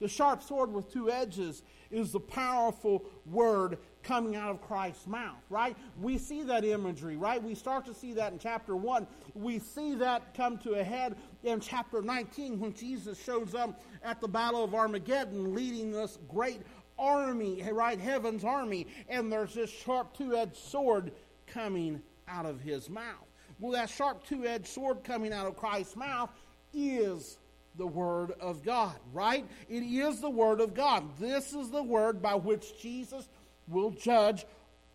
The 0.00 0.08
sharp 0.08 0.42
sword 0.42 0.72
with 0.72 0.90
two 0.90 1.10
edges 1.10 1.62
is 1.90 2.12
the 2.12 2.20
powerful 2.20 3.04
word 3.26 3.76
coming 4.02 4.36
out 4.36 4.50
of 4.50 4.62
Christ's 4.62 5.06
mouth, 5.06 5.42
right? 5.48 5.76
We 6.00 6.18
see 6.18 6.42
that 6.44 6.64
imagery, 6.64 7.16
right? 7.16 7.42
We 7.42 7.54
start 7.54 7.84
to 7.86 7.94
see 7.94 8.12
that 8.14 8.32
in 8.32 8.38
chapter 8.38 8.76
1. 8.76 9.06
We 9.34 9.58
see 9.58 9.94
that 9.96 10.34
come 10.34 10.58
to 10.58 10.74
a 10.74 10.84
head 10.84 11.16
in 11.42 11.60
chapter 11.60 12.02
19 12.02 12.58
when 12.58 12.72
Jesus 12.74 13.22
shows 13.22 13.54
up 13.54 13.82
at 14.02 14.20
the 14.20 14.28
Battle 14.28 14.64
of 14.64 14.74
Armageddon 14.74 15.54
leading 15.54 15.90
this 15.90 16.18
great 16.28 16.62
army, 16.98 17.62
right? 17.72 17.98
Heaven's 17.98 18.44
army. 18.44 18.86
And 19.08 19.30
there's 19.32 19.54
this 19.54 19.70
sharp 19.70 20.14
two 20.16 20.36
edged 20.36 20.56
sword 20.56 21.12
coming 21.46 22.02
out 22.28 22.46
of 22.46 22.60
his 22.60 22.88
mouth. 22.88 23.26
Well, 23.58 23.72
that 23.72 23.90
sharp 23.90 24.24
two 24.24 24.46
edged 24.46 24.68
sword 24.68 25.04
coming 25.04 25.32
out 25.32 25.46
of 25.46 25.56
Christ's 25.56 25.96
mouth 25.96 26.30
is 26.72 27.38
the 27.76 27.86
Word 27.86 28.32
of 28.40 28.62
God, 28.62 28.96
right? 29.12 29.46
It 29.68 29.82
is 29.82 30.20
the 30.20 30.30
Word 30.30 30.60
of 30.60 30.74
God. 30.74 31.04
This 31.18 31.52
is 31.52 31.70
the 31.70 31.82
Word 31.82 32.20
by 32.20 32.34
which 32.34 32.80
Jesus 32.80 33.28
will 33.70 33.90
judge 33.90 34.44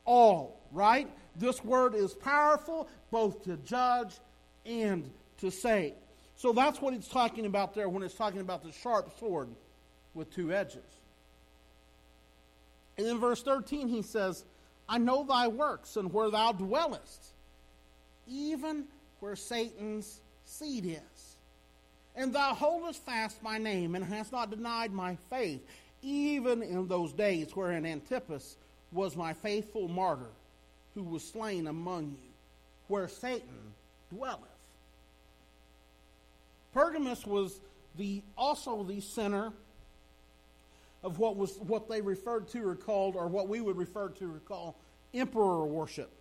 all, 0.05 0.59
right? 0.71 1.09
This 1.35 1.63
Word 1.63 1.95
is 1.95 2.13
powerful 2.13 2.87
both 3.11 3.43
to 3.45 3.57
judge 3.57 4.13
and 4.65 5.09
to 5.39 5.51
save. 5.51 5.93
So 6.37 6.51
that's 6.51 6.81
what 6.81 6.93
it's 6.93 7.07
talking 7.07 7.45
about 7.45 7.73
there 7.73 7.89
when 7.89 8.03
it's 8.03 8.15
talking 8.15 8.41
about 8.41 8.63
the 8.63 8.71
sharp 8.71 9.17
sword 9.19 9.49
with 10.13 10.33
two 10.33 10.51
edges. 10.51 10.83
And 12.97 13.07
in 13.07 13.19
verse 13.19 13.41
13, 13.41 13.87
he 13.87 14.01
says, 14.01 14.45
I 14.87 14.97
know 14.97 15.23
thy 15.23 15.47
works 15.47 15.97
and 15.97 16.13
where 16.13 16.29
thou 16.29 16.51
dwellest, 16.51 17.25
even 18.27 18.85
where 19.19 19.35
Satan's 19.35 20.21
seed 20.45 20.85
is 20.85 21.35
and 22.15 22.33
thou 22.33 22.53
holdest 22.53 23.03
fast 23.05 23.41
my 23.43 23.57
name, 23.57 23.95
and 23.95 24.05
hast 24.05 24.31
not 24.31 24.49
denied 24.49 24.91
my 24.91 25.17
faith, 25.29 25.61
even 26.01 26.63
in 26.63 26.87
those 26.87 27.11
days 27.13 27.55
wherein 27.55 27.85
Antipas 27.85 28.57
was 28.91 29.15
my 29.15 29.33
faithful 29.33 29.87
martyr, 29.87 30.31
who 30.93 31.03
was 31.03 31.23
slain 31.23 31.67
among 31.67 32.11
you, 32.11 32.31
where 32.87 33.07
Satan 33.07 33.73
dwelleth. 34.09 34.41
Pergamos 36.73 37.25
was 37.25 37.59
the 37.97 38.21
also 38.37 38.83
the 38.83 38.99
center 38.99 39.51
of 41.03 41.19
what 41.19 41.35
was 41.35 41.57
what 41.57 41.87
they 41.87 42.01
referred 42.01 42.47
to 42.49 42.67
or 42.67 42.75
called, 42.75 43.15
or 43.15 43.27
what 43.27 43.47
we 43.47 43.61
would 43.61 43.77
refer 43.77 44.09
to 44.09 44.35
or 44.35 44.39
call 44.39 44.75
emperor 45.13 45.65
worship. 45.65 46.11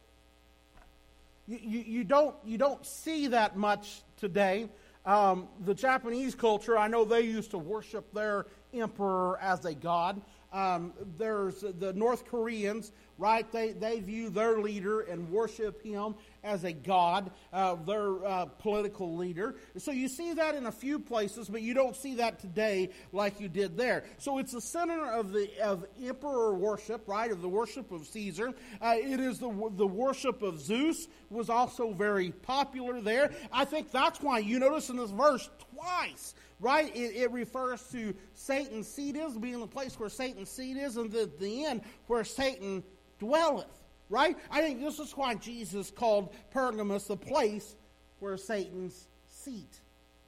You, 1.47 1.59
you, 1.61 1.80
you, 1.80 2.04
don't, 2.04 2.35
you 2.44 2.56
don't 2.56 2.85
see 2.87 3.28
that 3.28 3.56
much 3.56 4.02
today. 4.18 4.68
Um, 5.04 5.49
the 5.66 5.75
Japanese 5.75 6.35
culture, 6.35 6.78
I 6.78 6.88
know 6.88 7.04
they 7.04 7.21
used 7.21 7.50
to 7.50 7.59
worship 7.59 8.12
their 8.14 8.47
emperor 8.73 9.38
as 9.40 9.64
a 9.66 9.75
god. 9.75 10.21
Um, 10.54 10.92
there's 11.18 11.64
the 11.80 11.92
North 11.94 12.25
Koreans, 12.26 12.92
right? 13.18 13.50
They, 13.52 13.73
they 13.73 14.00
view 14.00 14.30
their 14.30 14.59
leader 14.59 15.00
and 15.00 15.30
worship 15.30 15.83
him 15.83 16.14
as 16.42 16.64
a 16.64 16.73
god, 16.73 17.30
uh, 17.52 17.75
their 17.75 18.25
uh, 18.25 18.47
political 18.47 19.16
leader. 19.16 19.54
So 19.78 19.90
you 19.92 20.09
see 20.09 20.35
that 20.35 20.54
in 20.54 20.66
a 20.66 20.73
few 20.73 20.99
places, 20.99 21.49
but 21.49 21.62
you 21.62 21.75
don't 21.75 21.97
see 21.97 22.16
that 22.16 22.38
today 22.38 22.90
like 23.12 23.40
you 23.40 23.49
did 23.49 23.76
there. 23.76 24.04
So 24.18 24.38
it's 24.38 24.52
the 24.52 24.61
center 24.61 25.11
of 25.11 25.33
the 25.33 25.49
of 25.62 25.87
emperor 26.02 26.54
worship, 26.54 27.09
right? 27.09 27.30
Of 27.30 27.40
the 27.40 27.49
worship 27.49 27.92
of 27.92 28.06
Caesar. 28.06 28.52
Uh, 28.80 28.94
it 28.97 29.21
is 29.21 29.38
the 29.38 29.71
the 29.76 29.87
worship 29.87 30.42
of 30.42 30.61
Zeus 30.61 31.09
was 31.30 31.49
also 31.49 31.92
very 31.92 32.30
popular 32.30 33.00
there. 33.00 33.30
I 33.52 33.64
think 33.64 33.90
that's 33.90 34.21
why 34.21 34.40
you 34.40 34.59
notice 34.59 34.90
in 34.90 34.97
this 34.97 35.11
verse 35.11 35.49
twice 35.75 36.35
right? 36.61 36.94
It, 36.94 37.16
it, 37.16 37.30
refers 37.33 37.83
to 37.90 38.14
Satan's 38.33 38.88
seat 38.88 39.16
is, 39.16 39.37
being 39.37 39.61
the 39.61 39.66
place 39.66 39.99
where 39.99 40.09
Satan's 40.09 40.49
seat 40.49 40.76
is, 40.76 40.97
and 40.97 41.11
the, 41.11 41.28
the 41.38 41.66
end 41.66 41.83
where 42.06 42.25
Satan 42.25 42.83
dwelleth, 43.24 43.66
right? 44.10 44.36
I 44.50 44.60
think 44.60 44.80
this 44.80 44.98
is 44.98 45.12
why 45.12 45.34
Jesus 45.34 45.90
called 45.90 46.34
Pergamos 46.52 47.06
the 47.06 47.16
place 47.16 47.74
where 48.20 48.36
Satan's 48.36 49.06
seat 49.28 49.80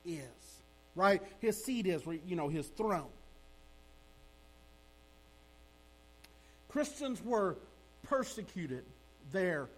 is, 0.05 0.61
right? 0.95 1.23
His 1.41 1.63
seat 1.63 1.87
is, 1.87 2.03
you 2.27 2.37
know, 2.37 2.49
his 2.49 2.67
throne. 2.69 3.09
Christians 6.69 7.23
were 7.25 7.57
persecuted 8.03 8.85
there 9.33 9.69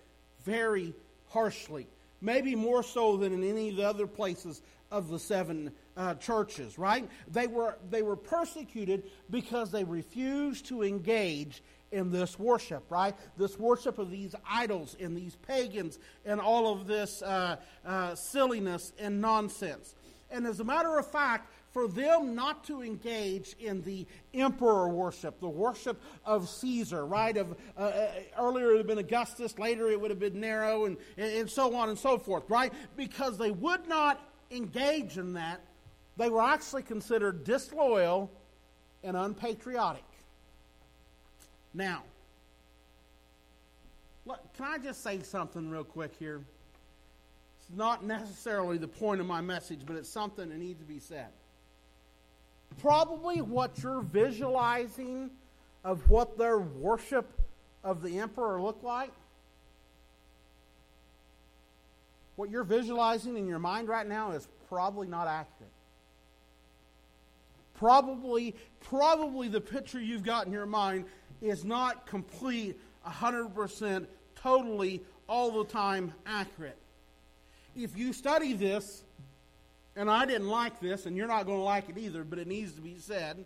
very 0.44 0.94
harshly, 1.28 1.87
maybe 2.20 2.54
more 2.54 2.82
so 2.82 3.16
than 3.16 3.32
in 3.32 3.44
any 3.44 3.70
of 3.70 3.76
the 3.76 3.88
other 3.88 4.06
places 4.06 4.62
of 4.90 5.08
the 5.08 5.18
seven 5.18 5.70
uh, 5.96 6.14
churches, 6.14 6.78
right? 6.78 7.08
They 7.30 7.46
were, 7.46 7.76
they 7.90 8.02
were 8.02 8.16
persecuted 8.16 9.04
because 9.30 9.70
they 9.70 9.84
refused 9.84 10.66
to 10.66 10.82
engage 10.82 11.62
in 11.92 12.11
this 12.11 12.38
worship, 12.38 12.85
right? 12.90 13.14
This 13.37 13.59
worship 13.59 13.99
of 13.99 14.11
these 14.11 14.35
idols 14.49 14.97
and 15.00 15.16
these 15.16 15.37
pagans 15.37 15.99
and 16.25 16.40
all 16.40 16.73
of 16.73 16.87
this 16.87 17.23
uh, 17.23 17.57
uh, 17.87 18.14
silliness 18.14 18.92
and 18.99 19.21
nonsense. 19.21 19.95
And 20.30 20.47
as 20.47 20.61
a 20.61 20.64
matter 20.64 20.99
of 20.99 21.11
fact, 21.11 21.50
for 21.73 21.88
them 21.88 22.35
not 22.35 22.64
to 22.64 22.83
engage 22.83 23.54
in 23.61 23.83
the 23.83 24.07
emperor 24.35 24.88
worship, 24.88 25.40
the 25.40 25.49
worship 25.49 26.00
of 26.25 26.49
Caesar, 26.49 27.07
right? 27.07 27.37
Of 27.37 27.57
uh, 27.76 27.80
uh 27.80 28.11
earlier 28.38 28.66
it 28.66 28.68
would 28.68 28.78
have 28.78 28.87
been 28.87 28.99
Augustus, 28.99 29.59
later 29.59 29.88
it 29.88 30.00
would 30.00 30.11
have 30.11 30.18
been 30.18 30.40
Nero, 30.40 30.87
and, 30.87 30.97
and 31.16 31.49
so 31.49 31.75
on 31.75 31.88
and 31.88 31.99
so 31.99 32.18
forth, 32.18 32.45
right? 32.49 32.73
Because 32.97 33.38
they 33.38 33.50
would 33.50 33.87
not 33.87 34.21
engage 34.50 35.18
in 35.18 35.35
that, 35.35 35.61
they 36.16 36.28
were 36.28 36.42
actually 36.42 36.83
considered 36.83 37.45
disloyal 37.45 38.30
and 39.02 39.16
unpatriotic. 39.16 40.04
Now, 41.75 42.02
can 44.26 44.66
I 44.66 44.78
just 44.78 45.02
say 45.02 45.20
something 45.22 45.70
real 45.70 45.84
quick 45.84 46.12
here? 46.18 46.40
It's 47.58 47.76
not 47.76 48.04
necessarily 48.04 48.78
the 48.78 48.88
point 48.88 49.20
of 49.20 49.26
my 49.26 49.40
message, 49.40 49.80
but 49.87 49.96
it's 49.96 50.08
something 50.08 50.48
that 50.48 50.58
needs 50.58 50.80
to 50.80 50.87
be 50.87 50.98
said. 50.98 51.28
Probably 52.80 53.40
what 53.40 53.82
you're 53.82 54.02
visualizing 54.02 55.30
of 55.84 56.08
what 56.10 56.37
their 56.37 56.58
worship 56.58 57.26
of 57.84 58.02
the 58.02 58.18
emperor 58.18 58.60
looked 58.60 58.84
like 58.84 59.12
what 62.38 62.50
you're 62.50 62.62
visualizing 62.62 63.37
in 63.37 63.48
your 63.48 63.58
mind 63.58 63.88
right 63.88 64.06
now 64.06 64.30
is 64.30 64.46
probably 64.68 65.08
not 65.08 65.26
accurate. 65.26 65.72
Probably, 67.75 68.54
probably 68.80 69.48
the 69.48 69.60
picture 69.60 70.00
you've 70.00 70.22
got 70.22 70.46
in 70.46 70.52
your 70.52 70.64
mind 70.64 71.06
is 71.40 71.64
not 71.64 72.07
complete, 72.07 72.78
100%, 73.07 74.07
totally, 74.35 75.02
all 75.28 75.62
the 75.62 75.71
time 75.71 76.12
accurate. 76.26 76.78
If 77.76 77.97
you 77.97 78.12
study 78.12 78.54
this, 78.54 79.02
and 79.97 80.11
I 80.11 80.26
didn't 80.26 80.49
like 80.49 80.80
this, 80.80 81.07
and 81.07 81.16
you're 81.16 81.28
not 81.28 81.47
going 81.47 81.59
to 81.59 81.64
like 81.64 81.88
it 81.88 81.99
either, 81.99 82.25
but 82.25 82.38
it 82.38 82.47
needs 82.47 82.73
to 82.73 82.80
be 82.80 82.97
said. 82.99 83.45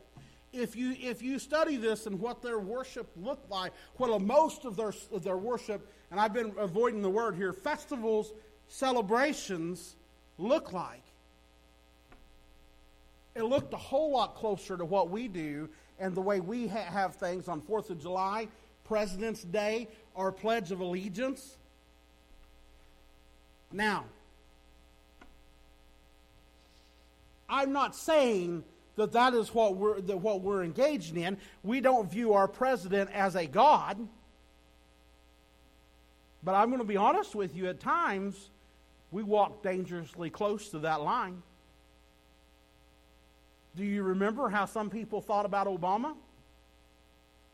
If 0.52 0.76
you, 0.76 0.94
if 1.00 1.22
you 1.22 1.38
study 1.38 1.76
this 1.76 2.06
and 2.06 2.20
what 2.20 2.42
their 2.42 2.58
worship 2.58 3.10
looked 3.16 3.50
like, 3.50 3.72
well, 3.96 4.18
most 4.18 4.66
of 4.66 4.76
their, 4.76 4.92
of 5.10 5.24
their 5.24 5.38
worship, 5.38 5.90
and 6.10 6.20
I've 6.20 6.34
been 6.34 6.52
avoiding 6.58 7.00
the 7.00 7.10
word 7.10 7.36
here, 7.36 7.52
festivals 7.52 8.32
celebrations 8.68 9.96
look 10.38 10.72
like. 10.72 11.02
It 13.34 13.44
looked 13.44 13.72
a 13.72 13.78
whole 13.78 14.12
lot 14.12 14.34
closer 14.34 14.76
to 14.76 14.84
what 14.84 15.08
we 15.08 15.28
do 15.28 15.70
and 15.98 16.14
the 16.14 16.20
way 16.20 16.40
we 16.40 16.66
ha- 16.68 16.84
have 16.84 17.14
things 17.16 17.48
on 17.48 17.60
4th 17.60 17.90
of 17.90 18.00
July, 18.00 18.48
President's 18.84 19.42
Day, 19.42 19.88
our 20.16 20.32
Pledge 20.32 20.72
of 20.72 20.80
Allegiance. 20.80 21.56
Now, 23.72 24.04
I'm 27.48 27.72
not 27.72 27.94
saying 27.94 28.64
that 28.96 29.12
that 29.12 29.34
is 29.34 29.54
what 29.54 29.76
we're, 29.76 30.00
that 30.00 30.16
what 30.18 30.42
we're 30.42 30.62
engaged 30.62 31.16
in. 31.16 31.38
We 31.62 31.80
don't 31.80 32.10
view 32.10 32.34
our 32.34 32.48
president 32.48 33.10
as 33.12 33.36
a 33.36 33.46
God. 33.46 34.08
But 36.42 36.54
I'm 36.54 36.68
going 36.68 36.80
to 36.80 36.86
be 36.86 36.96
honest 36.96 37.34
with 37.34 37.56
you, 37.56 37.68
at 37.68 37.80
times, 37.80 38.50
we 39.10 39.22
walk 39.22 39.62
dangerously 39.62 40.30
close 40.30 40.70
to 40.70 40.80
that 40.80 41.02
line. 41.02 41.42
Do 43.74 43.84
you 43.84 44.02
remember 44.02 44.48
how 44.48 44.66
some 44.66 44.90
people 44.90 45.20
thought 45.20 45.46
about 45.46 45.66
Obama? 45.66 46.14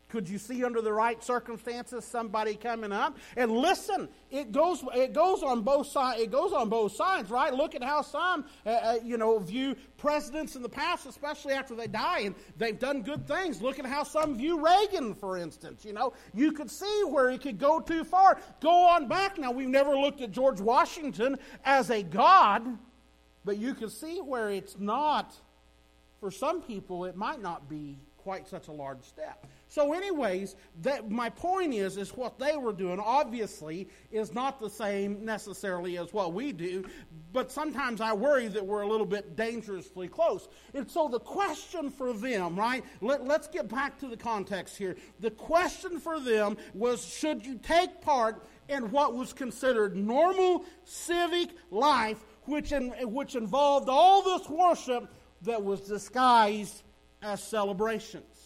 Could 0.09 0.27
you 0.27 0.39
see 0.39 0.63
under 0.63 0.81
the 0.81 0.91
right 0.91 1.23
circumstances 1.23 2.03
somebody 2.03 2.55
coming 2.55 2.91
up? 2.91 3.15
And 3.37 3.51
listen, 3.51 4.09
it 4.31 4.51
goes 4.51 4.83
it 4.95 5.13
goes 5.13 5.43
on 5.43 5.61
both 5.61 5.85
sides. 5.85 6.21
It 6.21 6.31
goes 6.31 6.51
on 6.51 6.67
both 6.67 6.95
sides, 6.95 7.29
right? 7.29 7.53
Look 7.53 7.75
at 7.75 7.83
how 7.83 8.01
some 8.01 8.45
uh, 8.65 8.69
uh, 8.69 8.95
you 9.03 9.17
know 9.17 9.37
view 9.37 9.75
presidents 9.97 10.55
in 10.55 10.63
the 10.63 10.69
past, 10.69 11.05
especially 11.05 11.53
after 11.53 11.75
they 11.75 11.85
die, 11.85 12.21
and 12.21 12.33
they've 12.57 12.79
done 12.79 13.03
good 13.03 13.27
things. 13.27 13.61
Look 13.61 13.77
at 13.77 13.85
how 13.85 14.01
some 14.01 14.35
view 14.35 14.65
Reagan, 14.65 15.13
for 15.13 15.37
instance. 15.37 15.85
You 15.85 15.93
know, 15.93 16.13
you 16.33 16.53
could 16.53 16.71
see 16.71 17.03
where 17.07 17.29
he 17.29 17.37
could 17.37 17.59
go 17.59 17.79
too 17.79 18.03
far. 18.03 18.39
Go 18.61 18.87
on 18.87 19.07
back. 19.07 19.37
Now 19.37 19.51
we've 19.51 19.69
never 19.69 19.95
looked 19.95 20.21
at 20.21 20.31
George 20.31 20.59
Washington 20.59 21.37
as 21.63 21.91
a 21.91 22.01
god, 22.01 22.63
but 23.45 23.57
you 23.57 23.75
can 23.75 23.91
see 23.91 24.21
where 24.21 24.49
it's 24.49 24.79
not. 24.79 25.35
For 26.19 26.31
some 26.31 26.61
people, 26.61 27.05
it 27.05 27.15
might 27.15 27.41
not 27.41 27.69
be 27.69 27.97
quite 28.19 28.47
such 28.47 28.67
a 28.67 28.71
large 28.71 29.01
step. 29.03 29.47
So, 29.69 29.93
anyways, 29.93 30.55
that 30.81 31.09
my 31.09 31.29
point 31.29 31.73
is, 31.73 31.95
is 31.95 32.09
what 32.11 32.37
they 32.37 32.57
were 32.57 32.73
doing 32.73 32.99
obviously 32.99 33.87
is 34.11 34.33
not 34.33 34.59
the 34.59 34.69
same 34.69 35.23
necessarily 35.23 35.97
as 35.97 36.11
what 36.11 36.33
we 36.33 36.51
do, 36.51 36.85
but 37.31 37.51
sometimes 37.51 38.01
I 38.01 38.13
worry 38.13 38.47
that 38.49 38.65
we're 38.65 38.81
a 38.81 38.87
little 38.87 39.05
bit 39.05 39.35
dangerously 39.35 40.07
close. 40.07 40.49
And 40.73 40.89
so 40.89 41.07
the 41.07 41.19
question 41.19 41.89
for 41.89 42.13
them, 42.13 42.55
right? 42.55 42.83
Let, 43.01 43.25
let's 43.25 43.47
get 43.47 43.69
back 43.69 43.97
to 43.99 44.07
the 44.07 44.17
context 44.17 44.77
here. 44.77 44.97
The 45.21 45.31
question 45.31 45.99
for 45.99 46.19
them 46.19 46.57
was, 46.73 47.05
should 47.05 47.45
you 47.45 47.57
take 47.57 48.01
part 48.01 48.45
in 48.67 48.91
what 48.91 49.15
was 49.15 49.33
considered 49.33 49.95
normal 49.95 50.65
civic 50.83 51.49
life, 51.71 52.17
which 52.43 52.71
in, 52.71 52.89
which 53.11 53.35
involved 53.35 53.87
all 53.89 54.21
this 54.23 54.49
worship 54.49 55.11
that 55.43 55.63
was 55.63 55.81
disguised 55.81 56.81
as 57.21 57.43
celebrations? 57.43 58.38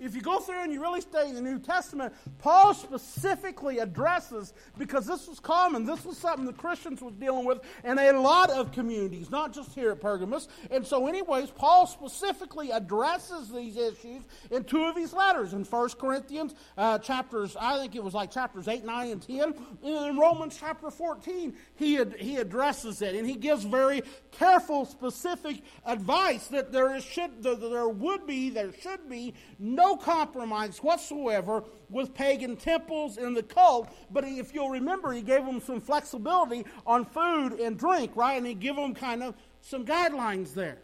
If 0.00 0.14
you 0.14 0.20
go 0.20 0.38
through 0.38 0.62
and 0.62 0.72
you 0.72 0.80
really 0.80 1.00
study 1.00 1.32
the 1.32 1.40
New 1.40 1.58
Testament, 1.58 2.14
Paul 2.38 2.72
specifically 2.74 3.78
addresses, 3.78 4.54
because 4.78 5.06
this 5.06 5.26
was 5.26 5.40
common, 5.40 5.84
this 5.84 6.04
was 6.04 6.16
something 6.16 6.46
the 6.46 6.52
Christians 6.52 7.02
was 7.02 7.14
dealing 7.14 7.44
with 7.44 7.60
in 7.84 7.98
a 7.98 8.12
lot 8.12 8.50
of 8.50 8.72
communities, 8.72 9.30
not 9.30 9.52
just 9.52 9.74
here 9.74 9.90
at 9.90 10.00
Pergamos. 10.00 10.48
And 10.70 10.86
so, 10.86 11.06
anyways, 11.06 11.50
Paul 11.50 11.86
specifically 11.86 12.70
addresses 12.70 13.50
these 13.50 13.76
issues 13.76 14.22
in 14.50 14.64
two 14.64 14.84
of 14.84 14.96
his 14.96 15.12
letters. 15.12 15.52
In 15.52 15.64
1 15.64 15.88
Corinthians 15.90 16.54
uh, 16.76 16.98
chapters, 16.98 17.56
I 17.60 17.78
think 17.78 17.96
it 17.96 18.04
was 18.04 18.14
like 18.14 18.30
chapters 18.30 18.68
8, 18.68 18.84
9, 18.84 19.10
and 19.10 19.22
10. 19.22 19.54
And 19.82 20.10
in 20.10 20.16
Romans 20.16 20.56
chapter 20.58 20.90
14, 20.90 21.54
he, 21.76 21.98
ad- 21.98 22.16
he 22.18 22.36
addresses 22.36 23.02
it. 23.02 23.14
And 23.14 23.26
he 23.26 23.34
gives 23.34 23.64
very 23.64 24.02
careful, 24.30 24.84
specific 24.84 25.62
advice 25.84 26.46
that 26.48 26.70
there, 26.70 26.94
is, 26.94 27.04
should, 27.04 27.42
there 27.42 27.88
would 27.88 28.26
be, 28.26 28.50
there 28.50 28.72
should 28.72 29.08
be 29.08 29.34
no 29.58 29.87
no 29.88 29.96
compromise 29.96 30.78
whatsoever 30.78 31.64
with 31.88 32.12
pagan 32.14 32.56
temples 32.56 33.16
and 33.16 33.34
the 33.36 33.42
cult. 33.42 33.88
But 34.10 34.24
if 34.24 34.54
you'll 34.54 34.70
remember, 34.70 35.12
he 35.12 35.22
gave 35.22 35.44
them 35.46 35.60
some 35.60 35.80
flexibility 35.80 36.66
on 36.86 37.06
food 37.06 37.58
and 37.58 37.78
drink, 37.78 38.12
right? 38.14 38.36
And 38.36 38.46
he 38.46 38.54
gave 38.54 38.76
them 38.76 38.94
kind 38.94 39.22
of 39.22 39.34
some 39.62 39.86
guidelines 39.86 40.52
there. 40.52 40.78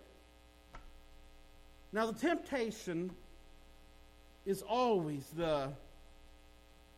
Now, 1.93 2.07
the 2.07 2.19
temptation 2.19 3.11
is 4.47 4.63
always 4.63 5.27
the, 5.37 5.69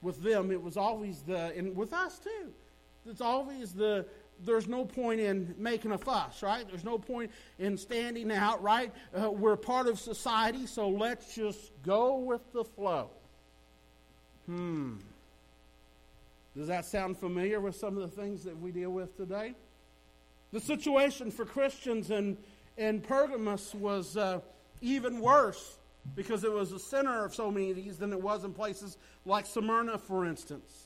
with 0.00 0.22
them, 0.22 0.50
it 0.50 0.62
was 0.62 0.76
always 0.76 1.22
the, 1.22 1.52
and 1.56 1.76
with 1.76 1.92
us 1.92 2.18
too, 2.18 2.52
it's 3.08 3.20
always 3.20 3.72
the, 3.72 4.06
there's 4.44 4.68
no 4.68 4.84
point 4.84 5.20
in 5.20 5.54
making 5.58 5.92
a 5.92 5.98
fuss, 5.98 6.42
right? 6.42 6.66
There's 6.68 6.84
no 6.84 6.98
point 6.98 7.30
in 7.58 7.76
standing 7.76 8.30
out, 8.32 8.62
right? 8.62 8.92
Uh, 9.14 9.30
we're 9.30 9.56
part 9.56 9.86
of 9.86 9.98
society, 9.98 10.66
so 10.66 10.88
let's 10.88 11.34
just 11.34 11.72
go 11.84 12.18
with 12.18 12.52
the 12.52 12.64
flow. 12.64 13.10
Hmm. 14.46 14.96
Does 16.56 16.68
that 16.68 16.86
sound 16.86 17.18
familiar 17.18 17.60
with 17.60 17.76
some 17.76 17.98
of 17.98 18.02
the 18.02 18.22
things 18.22 18.44
that 18.44 18.58
we 18.58 18.70
deal 18.70 18.90
with 18.90 19.16
today? 19.16 19.54
The 20.52 20.60
situation 20.60 21.30
for 21.30 21.44
Christians 21.44 22.10
in, 22.10 22.38
in 22.78 23.00
Pergamos 23.00 23.74
was 23.74 24.16
uh, 24.16 24.40
even 24.80 25.20
worse 25.20 25.76
because 26.14 26.44
it 26.44 26.52
was 26.52 26.72
a 26.72 26.78
center 26.78 27.24
of 27.24 27.34
so 27.34 27.50
many 27.50 27.70
of 27.70 27.76
these 27.76 27.98
than 27.98 28.12
it 28.12 28.22
was 28.22 28.44
in 28.44 28.52
places 28.52 28.96
like 29.24 29.44
Smyrna, 29.44 29.98
for 29.98 30.24
instance. 30.24 30.85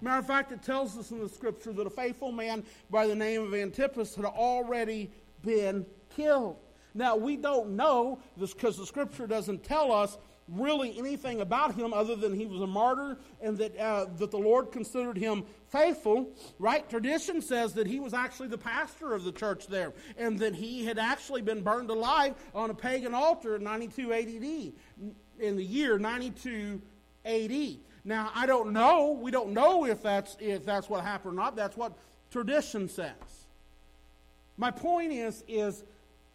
Matter 0.00 0.18
of 0.18 0.26
fact, 0.26 0.52
it 0.52 0.62
tells 0.62 0.96
us 0.98 1.10
in 1.10 1.20
the 1.20 1.28
scripture 1.28 1.72
that 1.72 1.86
a 1.86 1.90
faithful 1.90 2.32
man 2.32 2.64
by 2.90 3.06
the 3.06 3.14
name 3.14 3.42
of 3.42 3.54
Antipas 3.54 4.14
had 4.14 4.24
already 4.24 5.10
been 5.42 5.86
killed. 6.14 6.56
Now, 6.94 7.16
we 7.16 7.36
don't 7.36 7.76
know 7.76 8.18
this 8.36 8.54
because 8.54 8.76
the 8.76 8.86
scripture 8.86 9.26
doesn't 9.26 9.64
tell 9.64 9.92
us 9.92 10.16
really 10.48 10.96
anything 10.98 11.40
about 11.40 11.74
him 11.74 11.92
other 11.92 12.14
than 12.14 12.32
he 12.32 12.46
was 12.46 12.60
a 12.60 12.66
martyr 12.66 13.18
and 13.40 13.58
that, 13.58 13.76
uh, 13.78 14.06
that 14.16 14.30
the 14.30 14.38
Lord 14.38 14.70
considered 14.70 15.16
him 15.16 15.44
faithful, 15.68 16.30
right? 16.58 16.88
Tradition 16.88 17.42
says 17.42 17.72
that 17.74 17.86
he 17.86 17.98
was 17.98 18.14
actually 18.14 18.48
the 18.48 18.58
pastor 18.58 19.12
of 19.12 19.24
the 19.24 19.32
church 19.32 19.66
there 19.66 19.92
and 20.16 20.38
that 20.38 20.54
he 20.54 20.84
had 20.84 20.98
actually 20.98 21.42
been 21.42 21.62
burned 21.62 21.90
alive 21.90 22.34
on 22.54 22.70
a 22.70 22.74
pagan 22.74 23.14
altar 23.14 23.56
in 23.56 23.64
92 23.64 24.12
AD, 24.12 24.28
in 25.40 25.56
the 25.56 25.64
year 25.64 25.98
92 25.98 26.80
AD. 27.24 27.76
Now, 28.06 28.30
I 28.36 28.46
don't 28.46 28.72
know. 28.72 29.18
We 29.20 29.32
don't 29.32 29.50
know 29.50 29.84
if 29.84 30.00
that's, 30.00 30.36
if 30.38 30.64
that's 30.64 30.88
what 30.88 31.02
happened 31.02 31.34
or 31.34 31.36
not. 31.36 31.56
That's 31.56 31.76
what 31.76 31.92
tradition 32.30 32.88
says. 32.88 33.10
My 34.56 34.70
point 34.70 35.12
is, 35.12 35.42
is 35.48 35.82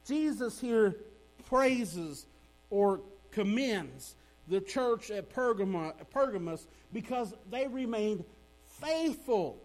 Jesus 0.05 0.59
here 0.59 0.97
praises 1.45 2.25
or 2.69 2.99
commends 3.31 4.15
the 4.49 4.59
church 4.59 5.11
at 5.11 5.29
Pergamos 5.29 6.67
because 6.91 7.33
they 7.49 7.67
remained 7.67 8.25
faithful 8.81 9.57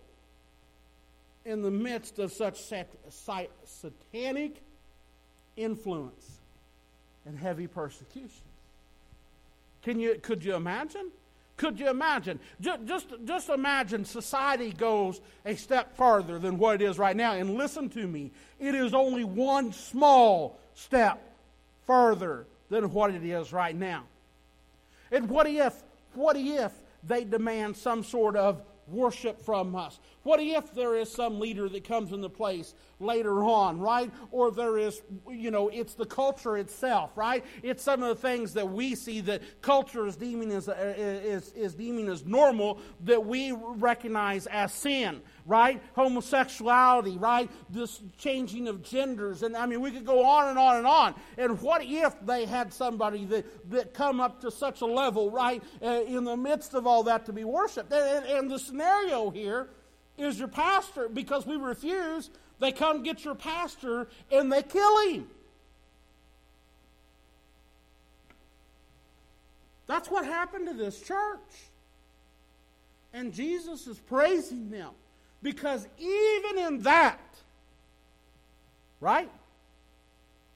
in 1.45 1.63
the 1.63 1.73
midst 1.73 2.21
of 2.21 2.33
such 2.33 2.63
satanic 3.65 4.63
influence 5.57 6.39
and 7.25 7.37
heavy 7.37 7.67
persecution. 7.67 8.31
Can 9.83 9.99
you, 9.99 10.21
could 10.23 10.45
you 10.45 10.55
imagine? 10.55 11.11
Could 11.57 11.81
you 11.81 11.89
imagine? 11.89 12.39
Just, 12.61 12.85
just, 12.85 13.07
just 13.25 13.49
imagine 13.49 14.05
society 14.05 14.73
goes 14.73 15.21
a 15.45 15.57
step 15.57 15.97
farther 15.97 16.39
than 16.39 16.59
what 16.59 16.83
it 16.83 16.85
is 16.85 16.99
right 16.99 17.17
now. 17.17 17.33
And 17.33 17.55
listen 17.55 17.89
to 17.91 18.07
me, 18.07 18.31
it 18.61 18.75
is 18.75 18.93
only 18.93 19.25
one 19.25 19.73
small 19.73 20.59
step 20.75 21.23
further 21.87 22.47
than 22.69 22.93
what 22.93 23.15
it 23.15 23.25
is 23.25 23.53
right 23.53 23.75
now. 23.75 24.05
And 25.11 25.29
what 25.31 25.47
if, 25.47 25.83
what 26.15 26.37
if 26.37 26.73
they 27.05 27.25
demand 27.25 27.77
some 27.77 28.03
sort 28.03 28.37
of 28.37 28.61
worship 28.89 29.41
from 29.41 29.75
us? 29.75 29.99
What 30.27 30.41
if 30.41 30.75
there 30.75 30.97
is 30.97 31.09
some 31.09 31.39
leader 31.39 31.69
that 31.69 31.85
comes 31.85 32.11
into 32.11 32.29
place 32.29 32.75
later 32.99 33.45
on, 33.45 33.79
right? 33.79 34.11
Or 34.33 34.51
there 34.51 34.77
is, 34.77 35.01
you 35.31 35.53
know, 35.53 35.69
it's 35.69 35.95
the 35.95 36.05
culture 36.05 36.57
itself, 36.57 37.13
right? 37.17 37.45
It's 37.63 37.85
some 37.85 38.03
of 38.03 38.09
the 38.09 38.21
things 38.21 38.53
that 38.55 38.69
we 38.69 38.97
see 38.97 39.21
that 39.21 39.63
culture 39.63 40.05
is 40.05 40.17
deeming 40.17 40.51
as, 40.51 40.69
uh, 40.69 40.95
is, 40.97 41.53
is 41.53 41.77
deeming 41.77 42.09
as 42.09 42.27
normal 42.27 42.81
that 43.05 43.25
we 43.25 43.53
recognize 43.53 44.49
as 44.49 44.73
sin, 44.73 45.23
right? 45.47 45.81
Homosexuality, 45.95 47.19
right? 47.19 47.49
This 47.71 48.03
changing 48.19 48.67
of 48.67 48.83
genders. 48.83 49.45
And 49.45 49.57
I 49.57 49.67
mean, 49.67 49.81
we 49.81 49.93
could 49.93 50.05
go 50.05 50.25
on 50.25 50.49
and 50.49 50.59
on 50.59 50.79
and 50.79 50.89
on. 50.89 51.15
And 51.39 51.63
what 51.63 51.85
if 51.85 52.15
they 52.27 52.47
had 52.47 52.73
somebody 52.73 53.27
that, 53.27 53.71
that 53.71 53.95
come 53.95 54.21
up 54.21 54.41
to 54.41 54.51
such 54.51 54.81
a 54.81 54.87
level, 54.87 55.31
right, 55.31 55.63
uh, 55.81 56.03
in 56.05 56.25
the 56.25 56.37
midst 56.37 56.75
of 56.75 56.85
all 56.85 57.05
that 57.05 57.27
to 57.27 57.33
be 57.33 57.45
worshiped? 57.45 57.93
And, 57.93 58.25
and, 58.25 58.39
and 58.39 58.51
the 58.51 58.59
scenario 58.59 59.31
here 59.31 59.69
is 60.19 60.39
your 60.39 60.49
pastor, 60.49 61.09
because 61.09 61.47
we 61.47 61.57
refuse 61.57 62.31
they 62.59 62.73
come 62.73 63.03
get 63.03 63.25
your 63.25 63.35
pastor 63.35 64.09
and 64.33 64.51
they 64.51 64.63
kill 64.63 65.09
him. 65.09 65.29
That's 69.87 70.11
what 70.11 70.25
happened 70.25 70.67
to 70.67 70.75
this 70.75 71.01
church. 71.01 71.39
And 73.13 73.33
Jesus 73.33 73.87
is 73.87 73.99
praising 73.99 74.71
them 74.71 74.91
because 75.43 75.87
even 75.99 76.59
in 76.67 76.83
that, 76.83 77.21
right? 79.01 79.31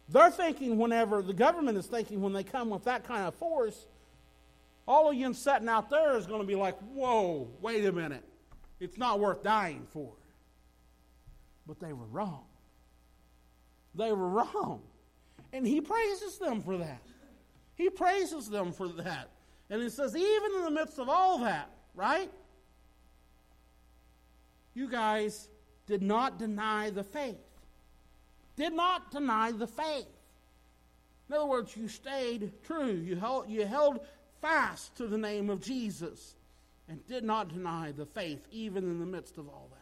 They're 0.08 0.30
thinking 0.30 0.76
whenever 0.76 1.22
the 1.22 1.32
government 1.32 1.78
is 1.78 1.86
thinking 1.86 2.20
when 2.20 2.32
they 2.32 2.42
come 2.42 2.70
with 2.70 2.84
that 2.84 3.04
kind 3.04 3.28
of 3.28 3.34
force, 3.34 3.86
all 4.88 5.10
of 5.10 5.14
you 5.14 5.32
sitting 5.32 5.68
out 5.68 5.88
there 5.88 6.16
is 6.16 6.26
going 6.26 6.40
to 6.40 6.46
be 6.46 6.56
like, 6.56 6.76
whoa, 6.94 7.46
wait 7.60 7.84
a 7.84 7.92
minute. 7.92 8.24
It's 8.80 8.98
not 8.98 9.20
worth 9.20 9.42
dying 9.42 9.86
for 9.92 10.14
but 11.70 11.78
they 11.78 11.92
were 11.92 12.06
wrong. 12.06 12.42
they 13.94 14.10
were 14.10 14.28
wrong. 14.28 14.82
And 15.52 15.64
he 15.64 15.80
praises 15.80 16.36
them 16.38 16.62
for 16.62 16.76
that. 16.78 17.00
He 17.76 17.88
praises 17.90 18.48
them 18.48 18.72
for 18.72 18.88
that. 18.88 19.28
And 19.70 19.80
he 19.80 19.88
says, 19.88 20.16
even 20.16 20.50
in 20.56 20.64
the 20.64 20.70
midst 20.72 20.98
of 20.98 21.08
all 21.08 21.38
that, 21.38 21.70
right? 21.94 22.28
You 24.74 24.90
guys 24.90 25.48
did 25.86 26.02
not 26.02 26.40
deny 26.40 26.90
the 26.90 27.04
faith. 27.04 27.38
Did 28.56 28.72
not 28.72 29.12
deny 29.12 29.52
the 29.52 29.68
faith. 29.68 30.08
In 31.28 31.36
other 31.36 31.46
words, 31.46 31.76
you 31.76 31.86
stayed 31.86 32.50
true. 32.64 32.94
You 32.94 33.14
held, 33.14 33.48
you 33.48 33.64
held 33.64 34.00
fast 34.40 34.96
to 34.96 35.06
the 35.06 35.18
name 35.18 35.50
of 35.50 35.60
Jesus 35.60 36.34
and 36.90 37.06
did 37.06 37.22
not 37.22 37.48
deny 37.48 37.92
the 37.92 38.04
faith, 38.04 38.44
even 38.50 38.82
in 38.82 38.98
the 38.98 39.06
midst 39.06 39.38
of 39.38 39.48
all 39.48 39.68
that. 39.70 39.78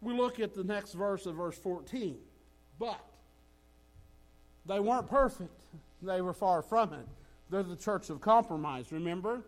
We 0.00 0.12
look 0.12 0.40
at 0.40 0.54
the 0.54 0.64
next 0.64 0.92
verse 0.92 1.24
of 1.24 1.36
verse 1.36 1.56
14. 1.56 2.16
But 2.80 3.00
they 4.66 4.80
weren't 4.80 5.08
perfect, 5.08 5.62
they 6.02 6.20
were 6.20 6.34
far 6.34 6.62
from 6.62 6.92
it. 6.92 7.06
They're 7.48 7.62
the 7.62 7.76
church 7.76 8.10
of 8.10 8.20
compromise, 8.20 8.92
remember? 8.92 9.42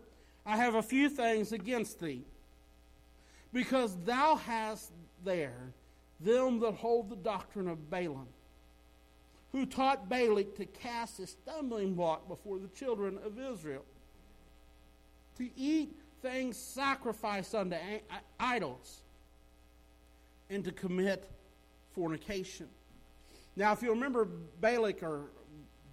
I 0.45 0.55
have 0.55 0.75
a 0.75 0.81
few 0.81 1.09
things 1.09 1.51
against 1.51 1.99
thee, 1.99 2.23
because 3.53 3.95
thou 4.05 4.37
hast 4.37 4.91
there 5.23 5.73
them 6.19 6.59
that 6.61 6.75
hold 6.75 7.09
the 7.09 7.15
doctrine 7.15 7.67
of 7.67 7.89
Balaam, 7.89 8.27
who 9.51 9.65
taught 9.65 10.07
Balak 10.07 10.55
to 10.55 10.65
cast 10.65 11.19
a 11.19 11.27
stumbling 11.27 11.93
block 11.93 12.27
before 12.27 12.57
the 12.57 12.69
children 12.69 13.19
of 13.23 13.37
Israel, 13.37 13.83
to 15.37 15.49
eat 15.55 15.95
things 16.21 16.57
sacrificed 16.57 17.55
unto 17.55 17.75
idols, 18.39 19.01
and 20.49 20.63
to 20.65 20.71
commit 20.71 21.29
fornication. 21.93 22.67
Now, 23.55 23.73
if 23.73 23.81
you 23.81 23.89
remember 23.89 24.25
Balak 24.59 25.03
or 25.03 25.31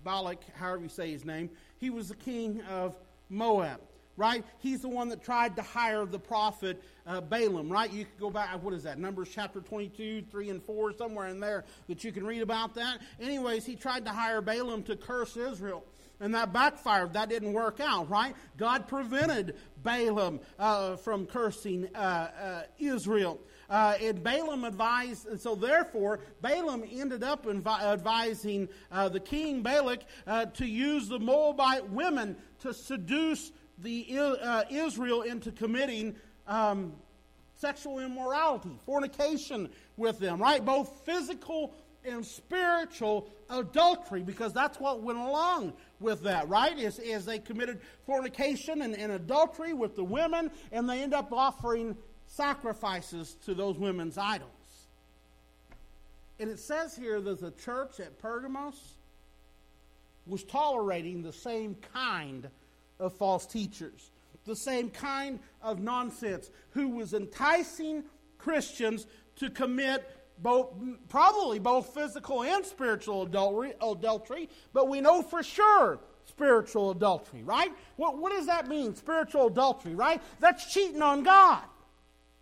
Balak, 0.05 0.43
however 0.57 0.83
you 0.83 0.89
say 0.89 1.11
his 1.11 1.25
name, 1.25 1.51
he 1.79 1.91
was 1.91 2.09
the 2.09 2.17
king 2.17 2.61
of 2.63 2.97
Moab, 3.31 3.81
right? 4.17 4.45
He's 4.59 4.81
the 4.81 4.89
one 4.89 5.09
that 5.09 5.23
tried 5.23 5.57
to 5.57 5.63
hire 5.63 6.05
the 6.05 6.19
prophet 6.19 6.83
uh, 7.07 7.21
Balaam, 7.21 7.69
right? 7.69 7.93
You 7.93 8.05
could 8.05 8.19
go 8.19 8.31
back, 8.31 8.63
what 8.63 8.75
is 8.75 8.83
that? 8.85 8.99
Numbers 8.99 9.29
chapter 9.33 9.61
22, 9.61 10.25
3 10.31 10.51
and 10.51 10.63
4, 10.63 10.93
somewhere 10.93 11.29
in 11.29 11.41
there 11.41 11.65
that 11.89 12.05
you 12.05 12.13
can 12.13 12.27
read 12.27 12.43
about 12.43 12.75
that. 12.75 13.01
Anyways, 13.21 13.65
he 13.65 13.77
tried 13.77 14.05
to 14.05 14.11
hire 14.11 14.41
Balaam 14.41 14.83
to 14.85 14.97
curse 14.97 15.37
Israel. 15.37 15.85
And 16.21 16.35
that 16.35 16.53
backfired. 16.53 17.13
That 17.13 17.29
didn't 17.29 17.53
work 17.53 17.79
out, 17.81 18.11
right? 18.11 18.35
God 18.57 18.89
prevented 18.89 19.57
Balaam 19.83 20.41
uh, 20.59 20.97
from 20.97 21.27
cursing 21.27 21.89
uh, 21.95 21.99
uh 21.99 22.63
Israel. 22.79 23.39
Uh, 23.71 23.95
and 24.01 24.23
Balaam 24.23 24.65
advised, 24.65 25.27
and 25.27 25.39
so 25.39 25.55
therefore, 25.55 26.21
Balaam 26.41 26.85
ended 26.91 27.23
up 27.23 27.45
invi- 27.45 27.83
advising 27.83 28.69
uh, 28.91 29.11
the 29.11 29.21
king 29.21 29.63
Balak 29.63 30.01
uh, 30.27 30.47
to 30.47 30.67
use 30.67 31.07
the 31.07 31.19
Moabite 31.19 31.89
women 31.91 32.37
to 32.61 32.73
seduce 32.73 33.53
the 33.81 34.07
Israel 34.71 35.23
into 35.23 35.53
committing 35.53 36.17
um, 36.49 36.95
sexual 37.59 37.99
immorality, 37.99 38.79
fornication 38.87 39.69
with 39.97 40.19
them, 40.19 40.41
right? 40.41 40.65
Both 40.65 41.05
physical 41.05 41.75
and 42.05 42.25
spiritual 42.25 43.29
adultery, 43.51 44.23
because 44.23 44.53
that's 44.53 44.79
what 44.81 45.03
went 45.03 45.19
along 45.19 45.73
with 46.01 46.23
that, 46.23 46.49
right? 46.49 46.79
Is, 46.79 46.99
is 46.99 47.25
they 47.25 47.39
committed 47.39 47.81
fornication 48.07 48.83
and, 48.83 48.97
and 48.97 49.13
adultery 49.13 49.73
with 49.73 49.97
the 49.97 50.05
women, 50.05 50.51
and 50.73 50.89
they 50.89 51.03
end 51.03 51.15
up 51.15 51.33
offering 51.33 51.97
sacrifices 52.27 53.37
to 53.45 53.55
those 53.55 53.79
women's 53.79 54.19
idols. 54.19 54.51
And 56.41 56.51
it 56.51 56.61
says 56.61 56.97
here 56.97 57.21
that 57.21 57.41
the 57.41 57.51
church 57.51 57.99
at 58.01 58.19
Pergamos 58.19 58.95
was 60.27 60.45
tolerating 60.45 61.23
the 61.23 61.33
same 61.33 61.75
kind 61.93 62.49
of 63.01 63.13
false 63.15 63.47
teachers, 63.47 64.11
the 64.45 64.55
same 64.55 64.91
kind 64.91 65.41
of 65.63 65.81
nonsense, 65.81 66.51
who 66.71 66.91
was 66.91 67.15
enticing 67.15 68.05
Christians 68.39 69.07
to 69.37 69.51
commit 69.51 70.18
both 70.43 70.69
probably 71.09 71.59
both 71.59 71.95
physical 71.95 72.43
and 72.43 72.65
spiritual 72.65 73.23
adultery, 73.23 73.75
adultery 73.83 74.49
but 74.73 74.89
we 74.89 75.01
know 75.01 75.23
for 75.23 75.43
sure 75.43 75.99
spiritual 76.25 76.91
adultery, 76.91 77.43
right? 77.43 77.73
What, 77.97 78.19
what 78.19 78.33
does 78.33 78.47
that 78.47 78.69
mean, 78.69 78.95
spiritual 78.95 79.47
adultery, 79.49 79.95
right? 79.95 80.21
That's 80.41 80.73
cheating 80.73 81.03
on 81.03 81.23
God. 81.23 81.63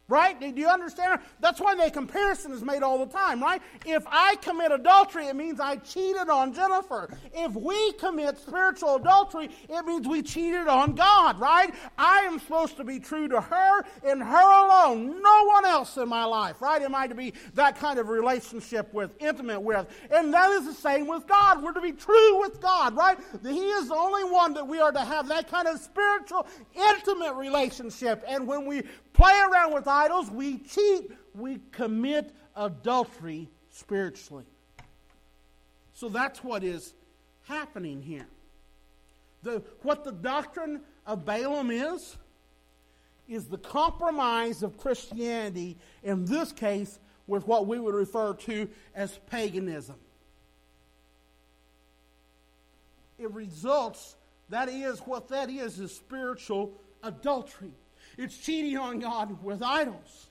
Right? 0.09 0.39
Do 0.39 0.61
you 0.61 0.69
understand? 0.69 1.21
That's 1.41 1.61
why 1.61 1.75
the 1.75 1.91
comparison 1.91 2.53
is 2.53 2.63
made 2.63 2.85
all 2.85 3.05
the 3.05 3.13
time, 3.13 3.43
right? 3.43 3.61
If 3.85 4.05
I 4.07 4.37
commit 4.37 4.71
adultery, 4.71 5.27
it 5.27 5.35
means 5.35 5.59
I 5.59 5.77
cheated 5.77 6.29
on 6.29 6.55
Jennifer. 6.55 7.11
If 7.35 7.55
we 7.55 7.93
commit 7.95 8.39
spiritual 8.39 8.97
adultery, 8.97 9.51
it 9.69 9.85
means 9.85 10.07
we 10.07 10.23
cheated 10.23 10.69
on 10.69 10.95
God, 10.95 11.41
right? 11.41 11.75
I 11.99 12.21
am 12.21 12.39
supposed 12.39 12.77
to 12.77 12.85
be 12.85 13.01
true 13.01 13.27
to 13.27 13.41
her 13.41 13.83
and 14.05 14.23
her 14.23 14.65
alone, 14.65 15.21
no 15.21 15.45
one 15.47 15.65
else 15.65 15.97
in 15.97 16.09
my 16.09 16.25
life, 16.25 16.63
right? 16.63 16.83
Am 16.83 16.95
I 16.95 17.09
to 17.09 17.15
be 17.17 17.33
that 17.55 17.77
kind 17.77 17.99
of 17.99 18.09
relationship 18.09 18.95
with, 18.95 19.11
intimate 19.19 19.61
with? 19.61 19.89
And 20.13 20.33
that 20.33 20.51
is 20.51 20.67
the 20.67 20.75
same 20.75 21.09
with 21.09 21.27
God. 21.27 21.65
We're 21.65 21.73
to 21.73 21.81
be 21.81 21.91
true 21.91 22.41
with 22.41 22.61
God, 22.61 22.97
right? 22.97 23.19
He 23.43 23.71
is 23.71 23.89
the 23.89 23.97
only 23.97 24.23
one 24.23 24.55
that 24.55 24.69
we 24.69 24.79
are 24.79 24.93
to 24.93 25.01
have 25.01 25.27
that 25.29 25.51
kind 25.51 25.67
of 25.67 25.81
spiritual, 25.81 26.47
intimate 26.77 27.35
relationship. 27.35 28.23
And 28.29 28.47
when 28.47 28.67
we 28.67 28.83
play 29.13 29.35
around 29.51 29.73
with 29.73 29.89
idols, 29.97 30.31
we 30.31 30.59
cheat, 30.59 31.11
we 31.35 31.61
commit 31.73 32.35
adultery 32.55 33.49
spiritually. 33.71 34.45
So 35.95 36.09
that's 36.09 36.45
what 36.45 36.63
is 36.63 36.95
happening 37.45 38.03
here. 38.03 38.27
The, 39.43 39.63
what 39.83 40.05
the 40.05 40.13
doctrine 40.13 40.81
of 41.07 41.25
Balaam 41.25 41.71
is, 41.71 42.17
is 43.29 43.47
the 43.47 43.59
compromise 43.59 44.63
of 44.63 44.77
Christianity, 44.77 45.77
in 46.03 46.25
this 46.25 46.53
case, 46.53 46.99
with 47.27 47.47
what 47.47 47.67
we 47.67 47.79
would 47.79 47.95
refer 47.95 48.35
to 48.35 48.69
as 48.95 49.19
paganism. 49.31 49.97
It 53.19 53.33
results, 53.33 54.17
that 54.51 54.69
is, 54.69 55.01
what 55.01 55.29
that 55.29 55.51
is, 55.51 55.81
is 55.81 55.95
spiritual 55.95 56.73
adultery. 57.03 57.73
It's 58.19 58.37
cheating 58.37 58.77
on 58.79 58.99
God 59.01 59.43
with 59.43 59.63
idols. 59.63 60.29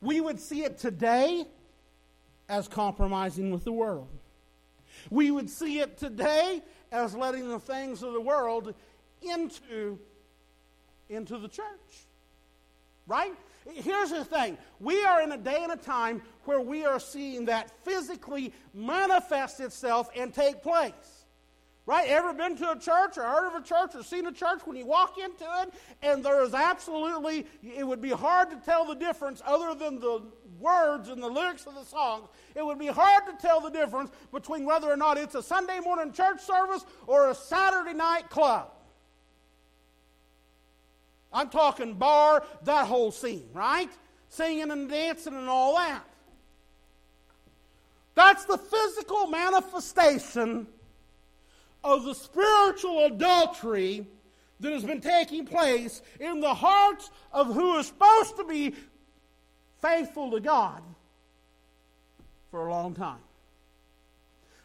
We 0.00 0.20
would 0.20 0.40
see 0.40 0.64
it 0.64 0.78
today 0.78 1.46
as 2.48 2.68
compromising 2.68 3.50
with 3.50 3.64
the 3.64 3.72
world. 3.72 4.08
We 5.10 5.30
would 5.30 5.48
see 5.48 5.80
it 5.80 5.98
today 5.98 6.62
as 6.90 7.14
letting 7.14 7.48
the 7.48 7.60
things 7.60 8.02
of 8.02 8.12
the 8.12 8.20
world 8.20 8.74
into, 9.22 9.98
into 11.08 11.38
the 11.38 11.48
church. 11.48 12.06
Right? 13.06 13.34
Here's 13.74 14.10
the 14.10 14.24
thing 14.24 14.56
we 14.78 15.04
are 15.04 15.22
in 15.22 15.32
a 15.32 15.38
day 15.38 15.62
and 15.62 15.72
a 15.72 15.76
time 15.76 16.22
where 16.44 16.60
we 16.60 16.84
are 16.84 16.98
seeing 16.98 17.44
that 17.46 17.70
physically 17.84 18.52
manifest 18.72 19.60
itself 19.60 20.08
and 20.16 20.32
take 20.32 20.62
place. 20.62 21.19
Right? 21.90 22.08
Ever 22.08 22.32
been 22.32 22.54
to 22.58 22.70
a 22.70 22.78
church 22.78 23.18
or 23.18 23.24
heard 23.24 23.48
of 23.48 23.54
a 23.56 23.66
church 23.66 23.96
or 23.96 24.04
seen 24.04 24.24
a 24.28 24.32
church 24.32 24.60
when 24.64 24.76
you 24.76 24.86
walk 24.86 25.18
into 25.18 25.42
it 25.60 25.74
and 26.02 26.24
there 26.24 26.40
is 26.44 26.54
absolutely, 26.54 27.48
it 27.64 27.84
would 27.84 28.00
be 28.00 28.10
hard 28.10 28.48
to 28.50 28.56
tell 28.64 28.84
the 28.84 28.94
difference 28.94 29.42
other 29.44 29.74
than 29.74 29.98
the 29.98 30.22
words 30.60 31.08
and 31.08 31.20
the 31.20 31.26
lyrics 31.26 31.66
of 31.66 31.74
the 31.74 31.82
songs. 31.82 32.28
It 32.54 32.64
would 32.64 32.78
be 32.78 32.86
hard 32.86 33.24
to 33.26 33.44
tell 33.44 33.60
the 33.60 33.70
difference 33.70 34.12
between 34.30 34.64
whether 34.64 34.88
or 34.88 34.96
not 34.96 35.18
it's 35.18 35.34
a 35.34 35.42
Sunday 35.42 35.80
morning 35.80 36.12
church 36.12 36.40
service 36.40 36.84
or 37.08 37.30
a 37.30 37.34
Saturday 37.34 37.94
night 37.94 38.30
club. 38.30 38.70
I'm 41.32 41.50
talking 41.50 41.94
bar, 41.94 42.44
that 42.66 42.86
whole 42.86 43.10
scene, 43.10 43.48
right? 43.52 43.90
Singing 44.28 44.70
and 44.70 44.88
dancing 44.88 45.34
and 45.34 45.48
all 45.48 45.74
that. 45.74 46.04
That's 48.14 48.44
the 48.44 48.58
physical 48.58 49.26
manifestation 49.26 50.68
of 51.82 52.04
the 52.04 52.14
spiritual 52.14 53.06
adultery 53.06 54.06
that 54.60 54.72
has 54.72 54.84
been 54.84 55.00
taking 55.00 55.46
place 55.46 56.02
in 56.18 56.40
the 56.40 56.54
hearts 56.54 57.10
of 57.32 57.54
who 57.54 57.78
is 57.78 57.86
supposed 57.86 58.36
to 58.36 58.44
be 58.44 58.74
faithful 59.80 60.30
to 60.30 60.40
God 60.40 60.82
for 62.50 62.66
a 62.66 62.70
long 62.70 62.94
time. 62.94 63.20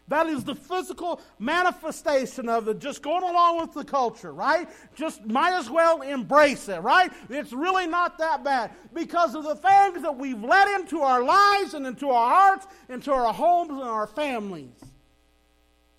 That 0.07 0.27
is 0.27 0.43
the 0.43 0.53
physical 0.53 1.19
manifestation 1.39 2.47
of 2.47 2.67
it, 2.67 2.77
just 2.77 3.01
going 3.01 3.23
along 3.23 3.59
with 3.61 3.73
the 3.73 3.83
culture, 3.83 4.31
right? 4.31 4.69
Just 4.93 5.25
might 5.25 5.53
as 5.53 5.67
well 5.67 6.01
embrace 6.01 6.69
it, 6.69 6.79
right? 6.81 7.11
It's 7.27 7.51
really 7.51 7.87
not 7.87 8.19
that 8.19 8.43
bad 8.43 8.71
because 8.93 9.33
of 9.33 9.43
the 9.43 9.55
things 9.55 10.03
that 10.03 10.15
we've 10.15 10.43
let 10.43 10.67
into 10.79 11.01
our 11.01 11.23
lives 11.23 11.73
and 11.73 11.87
into 11.87 12.09
our 12.09 12.29
hearts, 12.29 12.67
into 12.87 13.11
our 13.11 13.33
homes 13.33 13.71
and 13.71 13.81
our 13.81 14.05
families 14.05 14.79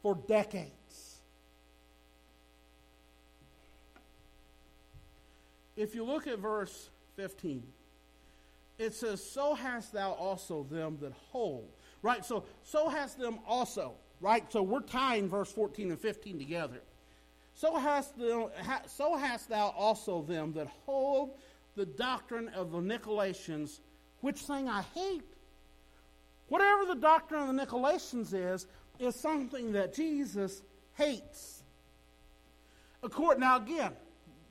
for 0.03 0.15
decades. 0.29 0.76
If 5.77 5.95
you 5.95 6.05
look 6.05 6.27
at 6.27 6.39
verse 6.39 6.91
15, 7.17 7.63
it 8.79 8.95
says, 8.95 9.23
So 9.23 9.55
hast 9.55 9.93
thou 9.93 10.13
also 10.13 10.65
them 10.65 10.99
that 11.01 11.13
hold. 11.31 11.69
Right? 12.03 12.25
So, 12.25 12.45
so 12.63 12.89
has 12.89 13.15
them 13.15 13.39
also. 13.47 13.95
Right? 14.21 14.51
So 14.51 14.63
we're 14.63 14.81
tying 14.81 15.29
verse 15.29 15.51
14 15.53 15.91
and 15.91 16.01
15 16.01 16.39
together. 16.39 16.81
So 17.55 17.77
hast, 17.77 18.19
thou, 18.19 18.51
so 18.87 19.17
hast 19.17 19.49
thou 19.49 19.75
also 19.77 20.23
them 20.23 20.53
that 20.55 20.69
hold 20.85 21.31
the 21.75 21.87
doctrine 21.87 22.49
of 22.51 22.71
the 22.71 22.79
Nicolaitans, 22.79 23.81
which 24.21 24.41
thing 24.41 24.69
I 24.69 24.83
hate. 24.95 25.23
Whatever 26.49 26.85
the 26.85 26.95
doctrine 26.95 27.49
of 27.49 27.55
the 27.55 27.67
Nicolaitans 27.67 28.33
is, 28.33 28.67
is 28.99 29.15
something 29.15 29.73
that 29.73 29.95
Jesus 29.95 30.63
hates. 30.95 31.63
According, 33.03 33.41
now, 33.41 33.57
again, 33.57 33.93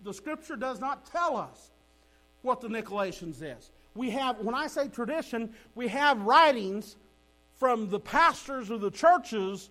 the 0.05 0.13
scripture 0.13 0.55
does 0.55 0.79
not 0.79 1.11
tell 1.11 1.35
us 1.35 1.71
what 2.43 2.61
the 2.61 2.67
Nicolaitans 2.67 3.41
is. 3.41 3.71
We 3.95 4.11
have, 4.11 4.37
when 4.39 4.53
I 4.53 4.67
say 4.67 4.87
tradition, 4.87 5.53
we 5.73 5.87
have 5.87 6.21
writings 6.21 6.95
from 7.57 7.89
the 7.89 7.99
pastors 7.99 8.69
of 8.69 8.81
the 8.81 8.91
churches 8.91 9.69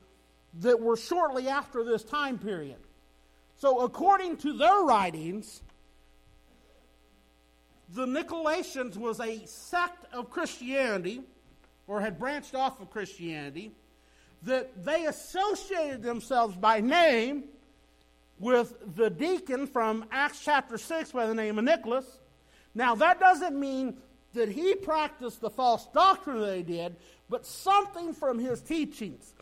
that 0.61 0.81
were 0.81 0.97
shortly 0.97 1.49
after 1.49 1.85
this 1.85 2.03
time 2.03 2.39
period. 2.39 2.79
So, 3.57 3.81
according 3.81 4.39
to 4.39 4.57
their 4.59 4.81
writings, 4.83 5.63
the 7.95 8.07
Nicolaitans 8.07 8.97
was 8.97 9.21
a 9.21 9.47
sect 9.47 10.13
of 10.13 10.31
Christianity, 10.31 11.21
or 11.87 12.01
had 12.01 12.19
branched 12.19 12.57
off 12.57 12.81
of 12.81 12.91
Christianity, 12.91 13.71
that 14.43 14.85
they 14.85 15.07
associated 15.07 16.03
themselves 16.03 16.57
by 16.57 16.81
name 16.81 17.45
with 18.39 18.75
the 18.97 19.11
deacon 19.11 19.67
from 19.67 20.05
Acts 20.11 20.41
chapter 20.45 20.79
6 20.79 21.13
by 21.13 21.27
the 21.27 21.35
name 21.35 21.59
of 21.59 21.65
Nicholas. 21.65 22.21
Now, 22.75 22.95
that 22.97 23.21
doesn't 23.21 23.59
mean 23.59 23.99
that 24.35 24.49
he 24.49 24.75
practiced 24.75 25.41
the 25.41 25.51
false 25.51 25.87
doctrine 25.95 26.57
he 26.57 26.63
did, 26.63 26.97
but 27.29 27.47
something 27.47 28.13
from 28.13 28.39
his 28.39 28.61
teachings, 28.61 29.33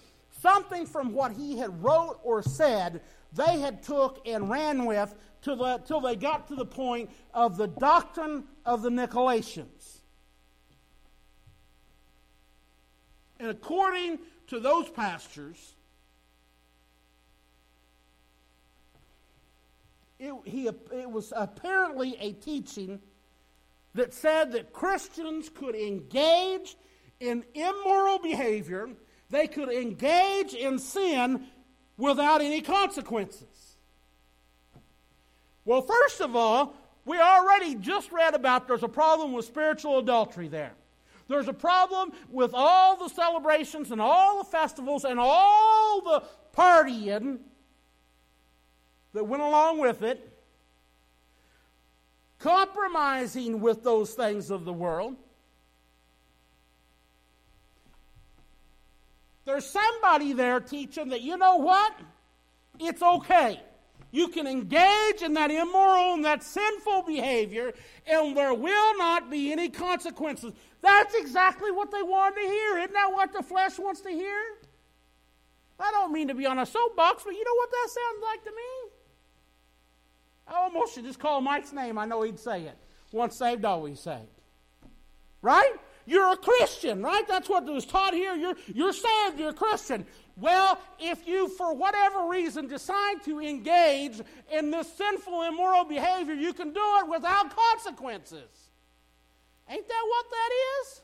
something 0.40 0.87
from 0.87 1.12
what 1.12 1.33
he 1.33 1.57
had 1.59 1.83
wrote 1.83 2.20
or 2.22 2.42
said, 2.42 3.00
they 3.33 3.61
had 3.61 3.83
took 3.83 4.26
and 4.26 4.50
ran 4.50 4.85
with 4.85 5.14
till, 5.40 5.57
the, 5.57 5.78
till 5.87 6.00
they 6.00 6.16
got 6.16 6.48
to 6.48 6.55
the 6.55 6.66
point 6.66 7.11
of 7.33 7.57
the 7.57 7.68
doctrine 7.68 8.44
of 8.66 8.83
the 8.83 8.90
Nicolaitans. 8.90 10.00
And 13.40 13.50
according 13.50 14.20
to 14.48 14.61
those 14.61 14.88
pastors, 14.90 15.71
it, 20.22 20.35
he, 20.44 20.68
it 20.68 21.11
was 21.11 21.32
apparently 21.35 22.16
a 22.20 22.32
teaching 22.32 23.00
that 23.94 24.14
said 24.14 24.52
that 24.52 24.72
Christians 24.72 25.48
could 25.48 25.74
engage 25.74 26.76
in 27.18 27.44
immoral 27.54 28.20
behavior, 28.20 28.88
they 29.30 29.48
could 29.48 29.68
engage 29.68 30.54
in 30.54 30.78
sin 30.78 31.46
without 31.96 32.40
any 32.40 32.61
consequences. 32.61 33.76
Well, 35.64 35.82
first 35.82 36.20
of 36.20 36.37
all, 36.37 36.74
we 37.04 37.18
already 37.18 37.74
just 37.74 38.12
read 38.12 38.35
about 38.35 38.68
there's 38.68 38.82
a 38.85 38.88
problem 38.88 39.32
with 39.32 39.44
spiritual 39.44 39.98
adultery 39.98 40.48
there. 40.48 40.72
There's 41.28 41.48
a 41.48 41.52
problem 41.52 42.12
with 42.30 42.52
all 42.54 42.96
the 42.96 43.08
celebrations 43.08 43.90
and 43.90 44.00
all 44.00 44.38
the 44.38 44.50
festivals 44.50 45.04
and 45.04 45.18
all 45.18 46.00
the 46.00 46.22
partying 46.56 47.38
that 49.14 49.25
went 49.25 49.42
along 49.42 49.79
with 49.79 50.03
it, 50.03 50.29
compromising 52.38 53.61
with 53.61 53.83
those 53.83 54.14
things 54.14 54.51
of 54.51 54.64
the 54.64 54.72
world. 54.72 55.16
There's 59.44 59.66
somebody 59.66 60.33
there 60.33 60.61
teaching 60.61 61.09
that, 61.11 61.20
you 61.20 61.37
know 61.37 61.57
what? 61.57 61.94
It's 62.79 63.03
okay. 63.03 63.61
You 64.12 64.29
can 64.29 64.46
engage 64.46 65.22
in 65.22 65.35
that 65.35 65.51
immoral 65.51 66.14
and 66.14 66.25
that 66.25 66.42
sinful 66.42 67.03
behavior, 67.03 67.72
and 68.07 68.37
there 68.37 68.53
will 68.53 68.98
not 68.98 69.31
be 69.31 69.53
any 69.53 69.68
consequences. 69.70 70.53
That's 70.83 71.14
exactly 71.14 71.70
what 71.70 71.90
they 71.90 72.03
wanted 72.03 72.42
to 72.42 72.46
hear. 72.46 72.79
Isn't 72.79 72.92
that 72.92 73.11
what 73.12 73.33
the 73.33 73.42
flesh 73.42 73.79
wants 73.79 74.03
to 74.03 74.11
hear? 74.11 74.38
I 75.81 75.90
don't 75.90 76.12
mean 76.12 76.29
to 76.29 76.35
be 76.35 76.46
on 76.46 76.59
a 76.59 76.66
soapbox, 76.66 77.25
but 77.25 77.33
you 77.33 77.42
know 77.42 77.55
what 77.55 77.70
that 77.70 77.88
sounds 77.90 78.22
like 78.22 78.44
to 78.44 78.51
me? 78.51 78.81
I 80.52 80.64
almost 80.64 80.94
should 80.94 81.04
just 81.04 81.18
call 81.18 81.40
Mike's 81.40 81.72
name. 81.72 81.98
I 81.98 82.04
know 82.04 82.22
he'd 82.22 82.38
say 82.38 82.62
it. 82.62 82.76
Once 83.10 83.36
saved, 83.36 83.64
always 83.64 84.00
saved. 84.00 84.26
Right? 85.40 85.72
You're 86.04 86.32
a 86.32 86.36
Christian, 86.36 87.02
right? 87.02 87.26
That's 87.26 87.48
what 87.48 87.64
was 87.64 87.86
taught 87.86 88.14
here. 88.14 88.34
You're, 88.34 88.56
you're 88.66 88.92
saved, 88.92 89.38
you're 89.38 89.50
a 89.50 89.54
Christian. 89.54 90.04
Well, 90.36 90.78
if 90.98 91.26
you, 91.26 91.48
for 91.48 91.74
whatever 91.74 92.28
reason, 92.28 92.66
decide 92.66 93.22
to 93.24 93.40
engage 93.40 94.20
in 94.52 94.70
this 94.70 94.92
sinful, 94.92 95.42
immoral 95.42 95.84
behavior, 95.84 96.34
you 96.34 96.52
can 96.52 96.72
do 96.72 96.82
it 97.00 97.08
without 97.08 97.54
consequences. 97.54 98.70
Ain't 99.68 99.86
that 99.88 100.04
what 100.08 100.26
that 100.30 100.50
is? 100.80 101.02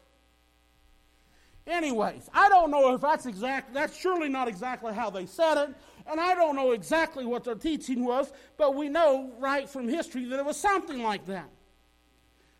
Anyways, 1.69 2.31
I 2.33 2.49
don't 2.49 2.71
know 2.71 2.95
if 2.95 3.01
that's 3.03 3.27
exact. 3.27 3.75
That's 3.75 3.97
surely 3.97 4.29
not 4.29 4.49
exactly 4.49 4.95
how 4.95 5.11
they 5.11 5.27
said 5.27 5.63
it, 5.63 5.75
and 6.11 6.21
I 6.21 6.35
don't 6.35 6.57
know 6.57 6.73
exactly 6.73 7.25
what 7.25 7.45
their 7.45 7.55
teaching 7.55 8.05
was, 8.05 8.33
but 8.57 8.75
we 8.75 8.89
know 8.89 9.33
right 9.39 9.69
from 9.69 9.89
history 9.89 10.25
that 10.27 10.39
it 10.39 10.45
was 10.45 10.57
something 10.57 11.03
like 11.03 11.27
that. 11.27 11.49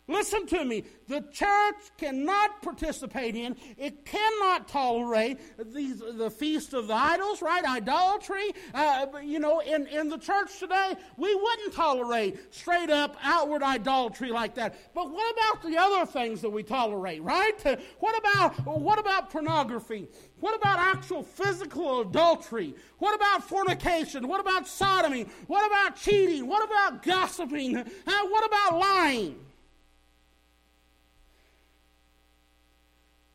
Listen 0.09 0.47
to 0.47 0.65
me. 0.65 0.83
The 1.07 1.21
church 1.31 1.75
cannot 1.97 2.63
participate 2.63 3.35
in, 3.35 3.55
it 3.77 4.05
cannot 4.05 4.67
tolerate 4.67 5.39
these, 5.71 5.99
the 5.99 6.31
feast 6.31 6.73
of 6.73 6.87
the 6.87 6.95
idols, 6.95 7.43
right? 7.43 7.63
Idolatry. 7.63 8.51
Uh, 8.73 9.05
you 9.23 9.39
know, 9.39 9.59
in, 9.59 9.85
in 9.87 10.09
the 10.09 10.17
church 10.17 10.57
today, 10.59 10.95
we 11.15 11.33
wouldn't 11.35 11.73
tolerate 11.73 12.53
straight 12.53 12.89
up 12.89 13.17
outward 13.23 13.61
idolatry 13.61 14.31
like 14.31 14.55
that. 14.55 14.75
But 14.95 15.11
what 15.11 15.31
about 15.31 15.69
the 15.69 15.77
other 15.77 16.05
things 16.07 16.41
that 16.41 16.49
we 16.49 16.63
tolerate, 16.63 17.21
right? 17.21 17.79
What 17.99 18.17
about, 18.17 18.65
what 18.65 18.97
about 18.97 19.29
pornography? 19.29 20.07
What 20.39 20.55
about 20.55 20.79
actual 20.79 21.21
physical 21.21 22.01
adultery? 22.01 22.73
What 22.97 23.13
about 23.13 23.43
fornication? 23.43 24.27
What 24.27 24.39
about 24.39 24.67
sodomy? 24.67 25.27
What 25.45 25.67
about 25.67 25.97
cheating? 25.97 26.47
What 26.47 26.63
about 26.63 27.03
gossiping? 27.03 27.77
Uh, 27.77 27.83
what 28.05 28.45
about 28.45 28.79
lying? 28.79 29.35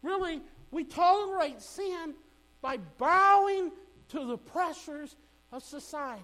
Really, 0.05 0.43
we 0.71 0.85
tolerate 0.85 1.63
sin 1.63 2.15
by 2.61 2.77
bowing 2.99 3.73
to 4.11 4.27
the 4.27 4.37
pressures 4.37 5.17
of 5.51 5.63
society. 5.63 6.23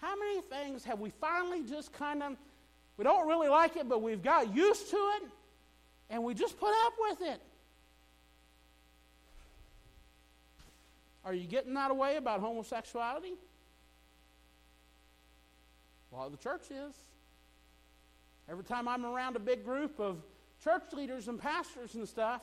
How 0.00 0.14
many 0.16 0.40
things 0.42 0.84
have 0.84 1.00
we 1.00 1.10
finally 1.10 1.64
just 1.64 1.92
kind 1.92 2.22
of, 2.22 2.36
we 2.96 3.02
don't 3.02 3.26
really 3.26 3.48
like 3.48 3.76
it, 3.76 3.88
but 3.88 4.02
we've 4.02 4.22
got 4.22 4.54
used 4.54 4.88
to 4.90 4.96
it, 4.96 5.28
and 6.10 6.22
we 6.22 6.32
just 6.32 6.58
put 6.60 6.72
up 6.86 6.92
with 7.10 7.22
it? 7.22 7.42
Are 11.24 11.34
you 11.34 11.46
getting 11.48 11.74
that 11.74 11.90
away 11.90 12.16
about 12.16 12.40
homosexuality? 12.40 13.34
Well, 16.12 16.30
the 16.30 16.36
church 16.36 16.70
is. 16.70 16.94
Every 18.48 18.64
time 18.64 18.86
I'm 18.86 19.04
around 19.04 19.34
a 19.34 19.40
big 19.40 19.64
group 19.64 19.98
of 19.98 20.16
church 20.62 20.92
leaders 20.92 21.28
and 21.28 21.38
pastors 21.40 21.94
and 21.94 22.08
stuff. 22.08 22.42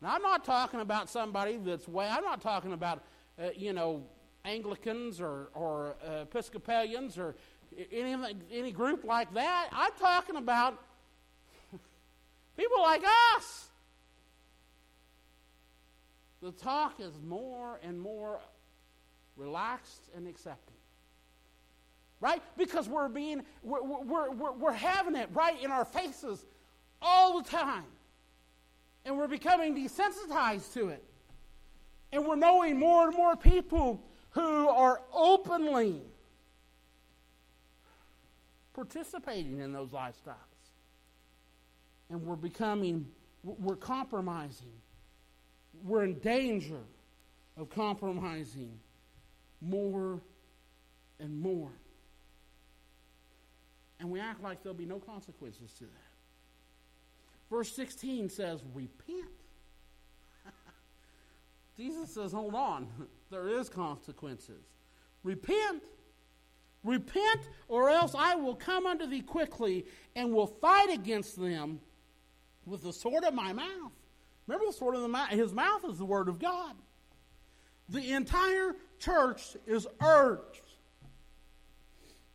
Now, 0.00 0.14
I'm 0.14 0.22
not 0.22 0.44
talking 0.44 0.80
about 0.80 1.08
somebody 1.08 1.56
that's 1.56 1.88
way, 1.88 2.08
I'm 2.08 2.24
not 2.24 2.40
talking 2.40 2.72
about, 2.72 3.02
uh, 3.38 3.48
you 3.56 3.72
know, 3.72 4.04
Anglicans 4.44 5.20
or, 5.20 5.50
or 5.54 5.94
uh, 6.06 6.22
Episcopalians 6.22 7.18
or 7.18 7.36
any, 7.92 8.16
any 8.52 8.72
group 8.72 9.04
like 9.04 9.32
that. 9.34 9.68
I'm 9.72 9.92
talking 9.98 10.36
about 10.36 10.82
people 12.56 12.82
like 12.82 13.02
us. 13.36 13.68
The 16.42 16.50
talk 16.50 16.98
is 16.98 17.14
more 17.24 17.78
and 17.84 18.00
more 18.00 18.40
relaxed 19.36 20.10
and 20.16 20.26
accepting. 20.26 20.74
Right? 22.20 22.42
Because 22.56 22.88
we're 22.88 23.08
being, 23.08 23.42
we're, 23.62 23.82
we're, 23.82 24.30
we're, 24.30 24.52
we're 24.52 24.72
having 24.72 25.14
it 25.14 25.28
right 25.32 25.62
in 25.62 25.70
our 25.70 25.84
faces 25.84 26.44
all 27.02 27.42
the 27.42 27.48
time. 27.48 27.84
And 29.04 29.18
we're 29.18 29.28
becoming 29.28 29.74
desensitized 29.74 30.72
to 30.74 30.90
it. 30.90 31.02
And 32.12 32.26
we're 32.26 32.36
knowing 32.36 32.78
more 32.78 33.08
and 33.08 33.16
more 33.16 33.36
people 33.36 34.02
who 34.30 34.68
are 34.68 35.00
openly 35.12 36.02
participating 38.74 39.60
in 39.60 39.72
those 39.72 39.90
lifestyles. 39.90 40.36
And 42.10 42.24
we're 42.24 42.36
becoming, 42.36 43.06
we're 43.42 43.76
compromising. 43.76 44.72
We're 45.84 46.04
in 46.04 46.18
danger 46.20 46.80
of 47.56 47.70
compromising 47.70 48.78
more 49.60 50.20
and 51.18 51.40
more. 51.40 51.70
And 54.00 54.10
we 54.10 54.20
act 54.20 54.42
like 54.42 54.62
there'll 54.62 54.76
be 54.76 54.84
no 54.84 54.98
consequences 54.98 55.72
to 55.78 55.84
that. 55.84 56.11
Verse 57.52 57.70
16 57.76 58.30
says, 58.30 58.62
Repent 58.72 59.26
Jesus 61.76 62.14
says, 62.14 62.32
hold 62.32 62.54
on, 62.54 62.88
there 63.30 63.46
is 63.46 63.68
consequences. 63.68 64.64
Repent. 65.22 65.82
Repent, 66.82 67.42
or 67.68 67.90
else 67.90 68.14
I 68.16 68.36
will 68.36 68.54
come 68.54 68.86
unto 68.86 69.06
thee 69.06 69.20
quickly 69.20 69.84
and 70.16 70.32
will 70.32 70.46
fight 70.46 70.88
against 70.94 71.38
them 71.38 71.80
with 72.64 72.82
the 72.82 72.92
sword 72.92 73.22
of 73.22 73.34
my 73.34 73.52
mouth. 73.52 73.92
Remember, 74.46 74.66
the 74.66 74.72
sword 74.72 74.94
of 74.94 75.02
the 75.02 75.08
mouth, 75.08 75.28
his 75.28 75.52
mouth 75.52 75.84
is 75.84 75.98
the 75.98 76.06
word 76.06 76.28
of 76.28 76.38
God. 76.38 76.74
The 77.90 78.12
entire 78.12 78.74
church 78.98 79.58
is 79.66 79.86
urged 80.00 80.62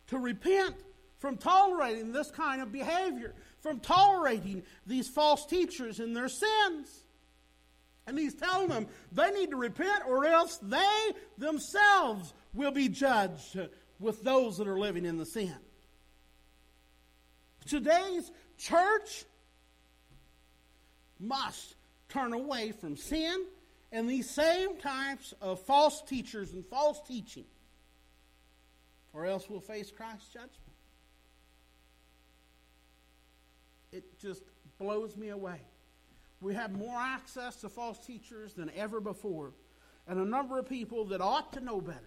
to 0.09 0.19
repent 0.19 0.75
from 1.17 1.37
tolerating 1.37 2.11
this 2.11 2.29
kind 2.29 2.61
of 2.61 2.71
behavior, 2.71 3.33
from 3.67 3.79
tolerating 3.81 4.63
these 4.85 5.09
false 5.09 5.45
teachers 5.45 5.99
and 5.99 6.15
their 6.15 6.29
sins. 6.29 7.03
And 8.05 8.17
he's 8.17 8.35
telling 8.35 8.69
them 8.69 8.87
they 9.11 9.31
need 9.31 9.49
to 9.49 9.57
repent 9.57 10.03
or 10.07 10.25
else 10.25 10.57
they 10.61 11.11
themselves 11.37 12.33
will 12.53 12.71
be 12.71 12.87
judged 12.87 13.59
with 13.99 14.23
those 14.23 14.57
that 14.57 14.67
are 14.67 14.79
living 14.79 15.05
in 15.05 15.17
the 15.17 15.25
sin. 15.25 15.55
Today's 17.67 18.31
church 18.57 19.25
must 21.19 21.75
turn 22.07 22.31
away 22.31 22.71
from 22.71 22.95
sin 22.95 23.45
and 23.91 24.09
these 24.09 24.29
same 24.29 24.77
types 24.77 25.33
of 25.41 25.59
false 25.61 26.01
teachers 26.03 26.53
and 26.53 26.65
false 26.65 27.01
teaching, 27.07 27.45
or 29.11 29.25
else 29.25 29.49
we'll 29.49 29.59
face 29.59 29.91
Christ's 29.91 30.29
judgment. 30.29 30.66
It 33.91 34.19
just 34.19 34.43
blows 34.77 35.15
me 35.15 35.29
away. 35.29 35.61
We 36.41 36.53
have 36.53 36.71
more 36.71 36.99
access 36.99 37.55
to 37.57 37.69
false 37.69 37.97
teachers 38.05 38.53
than 38.53 38.69
ever 38.75 38.99
before, 38.99 39.53
and 40.07 40.19
a 40.19 40.25
number 40.25 40.59
of 40.59 40.69
people 40.69 41.05
that 41.05 41.21
ought 41.21 41.53
to 41.53 41.59
know 41.59 41.81
better 41.81 41.99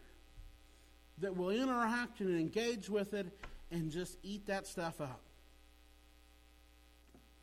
that 1.18 1.36
will 1.36 1.50
interact 1.50 2.20
and 2.20 2.38
engage 2.38 2.88
with 2.88 3.12
it 3.14 3.26
and 3.70 3.90
just 3.90 4.18
eat 4.22 4.46
that 4.46 4.66
stuff 4.66 5.00
up. 5.00 5.20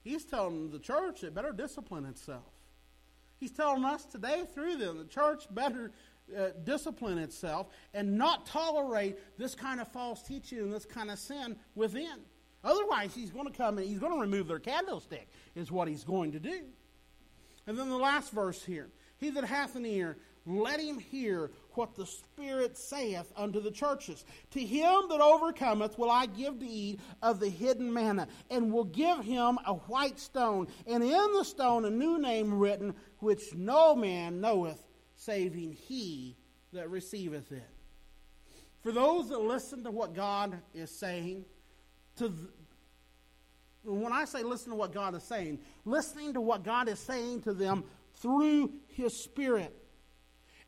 He's 0.03 0.25
telling 0.25 0.71
the 0.71 0.79
church 0.79 1.23
it 1.23 1.35
better 1.35 1.51
discipline 1.51 2.05
itself. 2.05 2.45
He's 3.39 3.51
telling 3.51 3.85
us 3.85 4.05
today 4.05 4.45
through 4.53 4.77
them 4.77 4.97
the 4.97 5.05
church 5.05 5.43
better 5.51 5.91
uh, 6.35 6.49
discipline 6.63 7.17
itself 7.17 7.67
and 7.93 8.17
not 8.17 8.45
tolerate 8.45 9.17
this 9.37 9.53
kind 9.53 9.79
of 9.79 9.87
false 9.89 10.23
teaching 10.23 10.59
and 10.59 10.73
this 10.73 10.85
kind 10.85 11.11
of 11.11 11.19
sin 11.19 11.55
within. 11.75 12.19
Otherwise, 12.67 13.15
he's 13.15 13.31
going 13.31 13.47
to 13.47 13.57
come 13.57 13.77
and 13.77 13.87
he's 13.87 13.97
going 13.97 14.11
to 14.11 14.19
remove 14.19 14.49
their 14.49 14.59
candlestick, 14.59 15.29
is 15.55 15.71
what 15.71 15.87
he's 15.87 16.03
going 16.03 16.33
to 16.33 16.39
do. 16.39 16.65
And 17.65 17.77
then 17.77 17.89
the 17.89 17.97
last 17.97 18.31
verse 18.31 18.63
here 18.63 18.89
He 19.17 19.29
that 19.31 19.45
hath 19.45 19.75
an 19.77 19.85
ear, 19.85 20.17
let 20.45 20.79
him 20.79 20.99
hear 20.99 21.51
what 21.71 21.95
the 21.95 22.05
Spirit 22.05 22.77
saith 22.77 23.31
unto 23.37 23.61
the 23.61 23.71
churches. 23.71 24.25
To 24.51 24.59
him 24.59 25.03
that 25.09 25.21
overcometh 25.21 25.97
will 25.97 26.11
I 26.11 26.25
give 26.25 26.59
to 26.59 26.67
eat 26.67 26.99
of 27.21 27.39
the 27.39 27.49
hidden 27.49 27.91
manna, 27.91 28.27
and 28.49 28.71
will 28.71 28.85
give 28.85 29.19
him 29.19 29.59
a 29.65 29.73
white 29.73 30.19
stone, 30.19 30.67
and 30.85 31.03
in 31.03 31.33
the 31.33 31.43
stone 31.43 31.85
a 31.85 31.89
new 31.89 32.17
name 32.17 32.59
written, 32.59 32.95
which 33.19 33.55
no 33.55 33.95
man 33.95 34.41
knoweth, 34.41 34.85
saving 35.15 35.71
he 35.71 36.35
that 36.73 36.89
receiveth 36.89 37.51
it. 37.51 37.69
For 38.83 38.91
those 38.91 39.29
that 39.29 39.39
listen 39.39 39.83
to 39.85 39.91
what 39.91 40.13
God 40.13 40.57
is 40.73 40.91
saying, 40.91 41.45
to 42.17 42.33
when 43.87 44.11
I 44.11 44.25
say 44.25 44.43
listen 44.43 44.71
to 44.71 44.75
what 44.75 44.93
God 44.93 45.15
is 45.15 45.23
saying, 45.23 45.59
listening 45.85 46.33
to 46.33 46.41
what 46.41 46.63
God 46.63 46.89
is 46.89 46.99
saying 46.99 47.41
to 47.43 47.53
them 47.53 47.83
through 48.15 48.71
His 48.87 49.15
Spirit. 49.15 49.73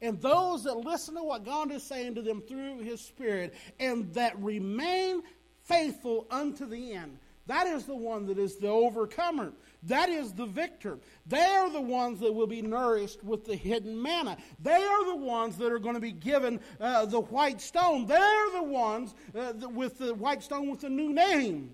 And 0.01 0.21
those 0.21 0.63
that 0.63 0.75
listen 0.75 1.15
to 1.15 1.23
what 1.23 1.43
God 1.43 1.71
is 1.71 1.83
saying 1.83 2.15
to 2.15 2.21
them 2.21 2.41
through 2.41 2.79
His 2.79 3.01
Spirit 3.01 3.53
and 3.79 4.13
that 4.13 4.39
remain 4.39 5.21
faithful 5.63 6.25
unto 6.31 6.65
the 6.65 6.93
end, 6.93 7.19
that 7.47 7.67
is 7.67 7.85
the 7.85 7.95
one 7.95 8.25
that 8.27 8.37
is 8.37 8.57
the 8.57 8.67
overcomer. 8.67 9.53
That 9.83 10.09
is 10.09 10.33
the 10.33 10.45
victor. 10.45 10.99
They 11.25 11.43
are 11.43 11.69
the 11.69 11.81
ones 11.81 12.19
that 12.19 12.31
will 12.31 12.47
be 12.47 12.61
nourished 12.61 13.23
with 13.23 13.45
the 13.45 13.55
hidden 13.55 13.99
manna. 13.99 14.37
They 14.61 14.71
are 14.71 15.05
the 15.05 15.15
ones 15.15 15.57
that 15.57 15.71
are 15.71 15.79
going 15.79 15.95
to 15.95 16.01
be 16.01 16.11
given 16.11 16.59
uh, 16.79 17.05
the 17.05 17.21
white 17.21 17.59
stone. 17.59 18.05
They're 18.05 18.51
the 18.53 18.63
ones 18.63 19.15
uh, 19.33 19.53
with 19.69 19.97
the 19.97 20.13
white 20.13 20.43
stone 20.43 20.69
with 20.69 20.81
the 20.81 20.89
new 20.89 21.11
name 21.11 21.71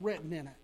written 0.00 0.32
in 0.32 0.46
it. 0.46 0.54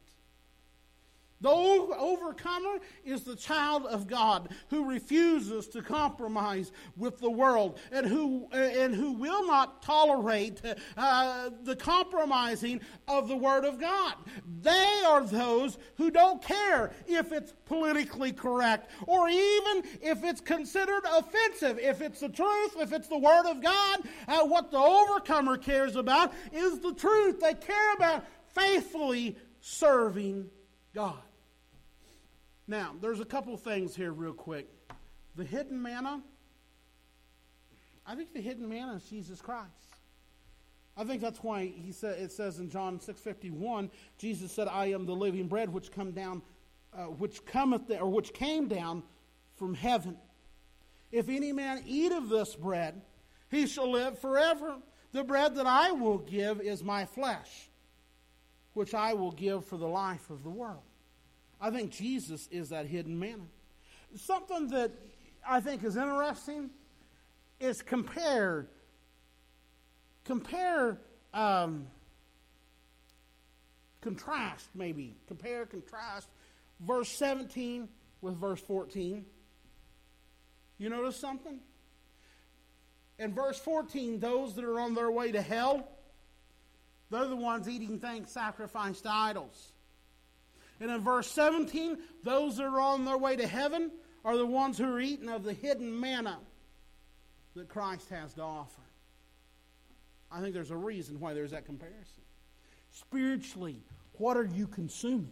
The 1.40 1.48
overcomer 1.48 2.78
is 3.02 3.22
the 3.22 3.36
child 3.36 3.86
of 3.86 4.06
God 4.06 4.50
who 4.68 4.84
refuses 4.84 5.68
to 5.68 5.80
compromise 5.80 6.70
with 6.96 7.18
the 7.18 7.30
world 7.30 7.78
and 7.90 8.06
who, 8.06 8.46
and 8.52 8.94
who 8.94 9.12
will 9.12 9.46
not 9.46 9.82
tolerate 9.82 10.60
uh, 10.98 11.50
the 11.62 11.76
compromising 11.76 12.80
of 13.08 13.28
the 13.28 13.36
Word 13.36 13.64
of 13.64 13.80
God. 13.80 14.14
They 14.60 15.02
are 15.06 15.24
those 15.24 15.78
who 15.96 16.10
don't 16.10 16.42
care 16.42 16.92
if 17.06 17.32
it's 17.32 17.54
politically 17.64 18.32
correct 18.32 18.90
or 19.06 19.28
even 19.28 19.82
if 20.02 20.22
it's 20.24 20.42
considered 20.42 21.04
offensive. 21.10 21.78
If 21.78 22.02
it's 22.02 22.20
the 22.20 22.28
truth, 22.28 22.76
if 22.78 22.92
it's 22.92 23.08
the 23.08 23.18
Word 23.18 23.46
of 23.46 23.62
God, 23.62 24.00
uh, 24.28 24.44
what 24.44 24.70
the 24.70 24.78
overcomer 24.78 25.56
cares 25.56 25.96
about 25.96 26.34
is 26.52 26.80
the 26.80 26.92
truth. 26.92 27.40
They 27.40 27.54
care 27.54 27.94
about 27.94 28.26
faithfully 28.52 29.38
serving 29.60 30.50
God. 30.94 31.22
Now, 32.70 32.94
there's 33.00 33.18
a 33.18 33.24
couple 33.24 33.56
things 33.56 33.96
here, 33.96 34.12
real 34.12 34.32
quick. 34.32 34.68
The 35.34 35.42
hidden 35.42 35.82
manna, 35.82 36.22
I 38.06 38.14
think 38.14 38.32
the 38.32 38.40
hidden 38.40 38.68
manna 38.68 38.94
is 38.94 39.02
Jesus 39.02 39.42
Christ. 39.42 39.96
I 40.96 41.02
think 41.02 41.20
that's 41.20 41.42
why 41.42 41.66
he 41.66 41.90
said 41.90 42.20
it 42.20 42.30
says 42.30 42.60
in 42.60 42.70
John 42.70 43.00
6:51, 43.00 43.90
Jesus 44.18 44.52
said, 44.52 44.68
"I 44.68 44.86
am 44.86 45.04
the 45.04 45.16
living 45.16 45.48
bread 45.48 45.72
which 45.72 45.90
come 45.90 46.12
down, 46.12 46.42
uh, 46.92 47.06
which 47.06 47.44
cometh 47.44 47.90
or 47.90 48.08
which 48.08 48.32
came 48.32 48.68
down 48.68 49.02
from 49.56 49.74
heaven. 49.74 50.16
If 51.10 51.28
any 51.28 51.52
man 51.52 51.82
eat 51.84 52.12
of 52.12 52.28
this 52.28 52.54
bread, 52.54 53.02
he 53.50 53.66
shall 53.66 53.90
live 53.90 54.16
forever. 54.16 54.80
The 55.10 55.24
bread 55.24 55.56
that 55.56 55.66
I 55.66 55.90
will 55.90 56.18
give 56.18 56.60
is 56.60 56.84
my 56.84 57.04
flesh, 57.04 57.68
which 58.74 58.94
I 58.94 59.14
will 59.14 59.32
give 59.32 59.64
for 59.64 59.76
the 59.76 59.88
life 59.88 60.30
of 60.30 60.44
the 60.44 60.50
world." 60.50 60.84
I 61.60 61.70
think 61.70 61.90
Jesus 61.90 62.48
is 62.50 62.70
that 62.70 62.86
hidden 62.86 63.18
manna. 63.18 63.44
Something 64.16 64.68
that 64.68 64.92
I 65.46 65.60
think 65.60 65.84
is 65.84 65.96
interesting 65.96 66.70
is 67.60 67.82
compare 67.82 68.66
compare 70.24 70.98
um, 71.34 71.86
contrast 74.00 74.68
maybe 74.74 75.14
compare 75.26 75.66
contrast 75.66 76.28
verse 76.80 77.08
17 77.10 77.88
with 78.20 78.36
verse 78.36 78.60
14 78.60 79.24
you 80.78 80.88
notice 80.88 81.16
something? 81.16 81.58
In 83.18 83.34
verse 83.34 83.58
14 83.58 84.18
those 84.18 84.54
that 84.56 84.64
are 84.64 84.80
on 84.80 84.94
their 84.94 85.10
way 85.10 85.32
to 85.32 85.42
hell 85.42 85.88
they're 87.10 87.26
the 87.26 87.36
ones 87.36 87.68
eating 87.68 87.98
things 87.98 88.30
sacrificed 88.30 89.02
to 89.04 89.10
idols 89.10 89.72
and 90.80 90.90
in 90.90 91.00
verse 91.02 91.30
17, 91.30 91.98
those 92.24 92.56
that 92.56 92.64
are 92.64 92.80
on 92.80 93.04
their 93.04 93.18
way 93.18 93.36
to 93.36 93.46
heaven 93.46 93.90
are 94.24 94.36
the 94.36 94.46
ones 94.46 94.78
who 94.78 94.84
are 94.84 95.00
eating 95.00 95.28
of 95.28 95.44
the 95.44 95.52
hidden 95.52 95.98
manna 95.98 96.38
that 97.54 97.68
Christ 97.68 98.08
has 98.08 98.32
to 98.34 98.42
offer. 98.42 98.80
I 100.32 100.40
think 100.40 100.54
there's 100.54 100.70
a 100.70 100.76
reason 100.76 101.20
why 101.20 101.34
there's 101.34 101.50
that 101.50 101.66
comparison. 101.66 102.22
Spiritually, 102.90 103.82
what 104.14 104.36
are 104.36 104.44
you 104.44 104.66
consuming? 104.66 105.30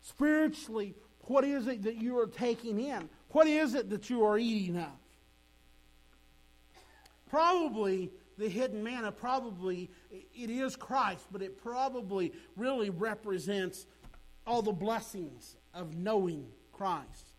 Spiritually, 0.00 0.94
what 1.22 1.44
is 1.44 1.68
it 1.68 1.82
that 1.82 1.96
you 1.96 2.18
are 2.18 2.26
taking 2.26 2.80
in? 2.80 3.08
What 3.30 3.46
is 3.46 3.74
it 3.74 3.88
that 3.90 4.10
you 4.10 4.24
are 4.24 4.38
eating 4.38 4.78
of? 4.78 4.88
Probably 7.30 8.10
the 8.36 8.48
hidden 8.48 8.82
manna, 8.82 9.12
probably 9.12 9.90
it 10.10 10.50
is 10.50 10.76
Christ, 10.76 11.26
but 11.30 11.42
it 11.42 11.62
probably 11.62 12.32
really 12.56 12.90
represents 12.90 13.86
all 14.46 14.62
the 14.62 14.72
blessings 14.72 15.56
of 15.74 15.96
knowing 15.96 16.46
Christ. 16.72 17.32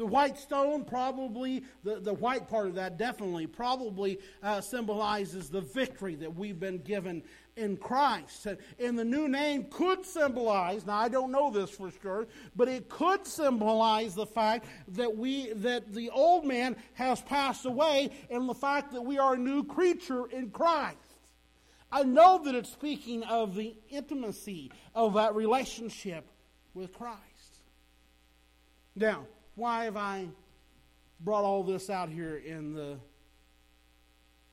The 0.00 0.06
white 0.06 0.38
stone 0.38 0.86
probably, 0.86 1.62
the, 1.84 2.00
the 2.00 2.14
white 2.14 2.48
part 2.48 2.68
of 2.68 2.76
that 2.76 2.96
definitely 2.96 3.46
probably 3.46 4.18
uh, 4.42 4.62
symbolizes 4.62 5.50
the 5.50 5.60
victory 5.60 6.14
that 6.14 6.34
we've 6.34 6.58
been 6.58 6.78
given 6.78 7.22
in 7.54 7.76
Christ. 7.76 8.46
And 8.78 8.98
the 8.98 9.04
new 9.04 9.28
name 9.28 9.66
could 9.70 10.06
symbolize, 10.06 10.86
now 10.86 10.96
I 10.96 11.08
don't 11.08 11.30
know 11.30 11.50
this 11.50 11.68
for 11.68 11.90
sure, 12.00 12.28
but 12.56 12.66
it 12.66 12.88
could 12.88 13.26
symbolize 13.26 14.14
the 14.14 14.24
fact 14.24 14.64
that 14.88 15.14
we 15.14 15.52
that 15.52 15.92
the 15.92 16.08
old 16.08 16.46
man 16.46 16.76
has 16.94 17.20
passed 17.20 17.66
away 17.66 18.10
and 18.30 18.48
the 18.48 18.54
fact 18.54 18.92
that 18.92 19.02
we 19.02 19.18
are 19.18 19.34
a 19.34 19.38
new 19.38 19.64
creature 19.64 20.24
in 20.30 20.48
Christ. 20.48 20.96
I 21.92 22.04
know 22.04 22.42
that 22.44 22.54
it's 22.54 22.72
speaking 22.72 23.22
of 23.24 23.54
the 23.54 23.74
intimacy 23.90 24.72
of 24.94 25.12
that 25.14 25.34
relationship 25.34 26.29
with 26.74 26.92
Christ. 26.92 27.18
Now, 28.96 29.26
why 29.54 29.84
have 29.84 29.96
I 29.96 30.28
brought 31.20 31.44
all 31.44 31.62
this 31.62 31.90
out 31.90 32.08
here 32.08 32.36
in 32.36 32.74
the 32.74 32.98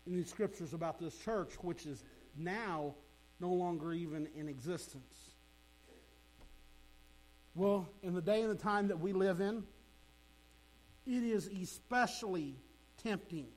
in 0.05 0.15
these 0.15 0.29
scriptures 0.29 0.73
about 0.73 0.99
this 0.99 1.15
church, 1.17 1.53
which 1.61 1.85
is 1.85 2.03
now 2.37 2.95
no 3.39 3.51
longer 3.51 3.93
even 3.93 4.27
in 4.35 4.47
existence. 4.47 5.31
Well, 7.55 7.89
in 8.03 8.13
the 8.13 8.21
day 8.21 8.41
and 8.41 8.51
the 8.51 8.61
time 8.61 8.87
that 8.87 8.99
we 8.99 9.13
live 9.13 9.41
in, 9.41 9.63
it 11.05 11.23
is 11.23 11.47
especially 11.47 12.55
tempting 13.03 13.47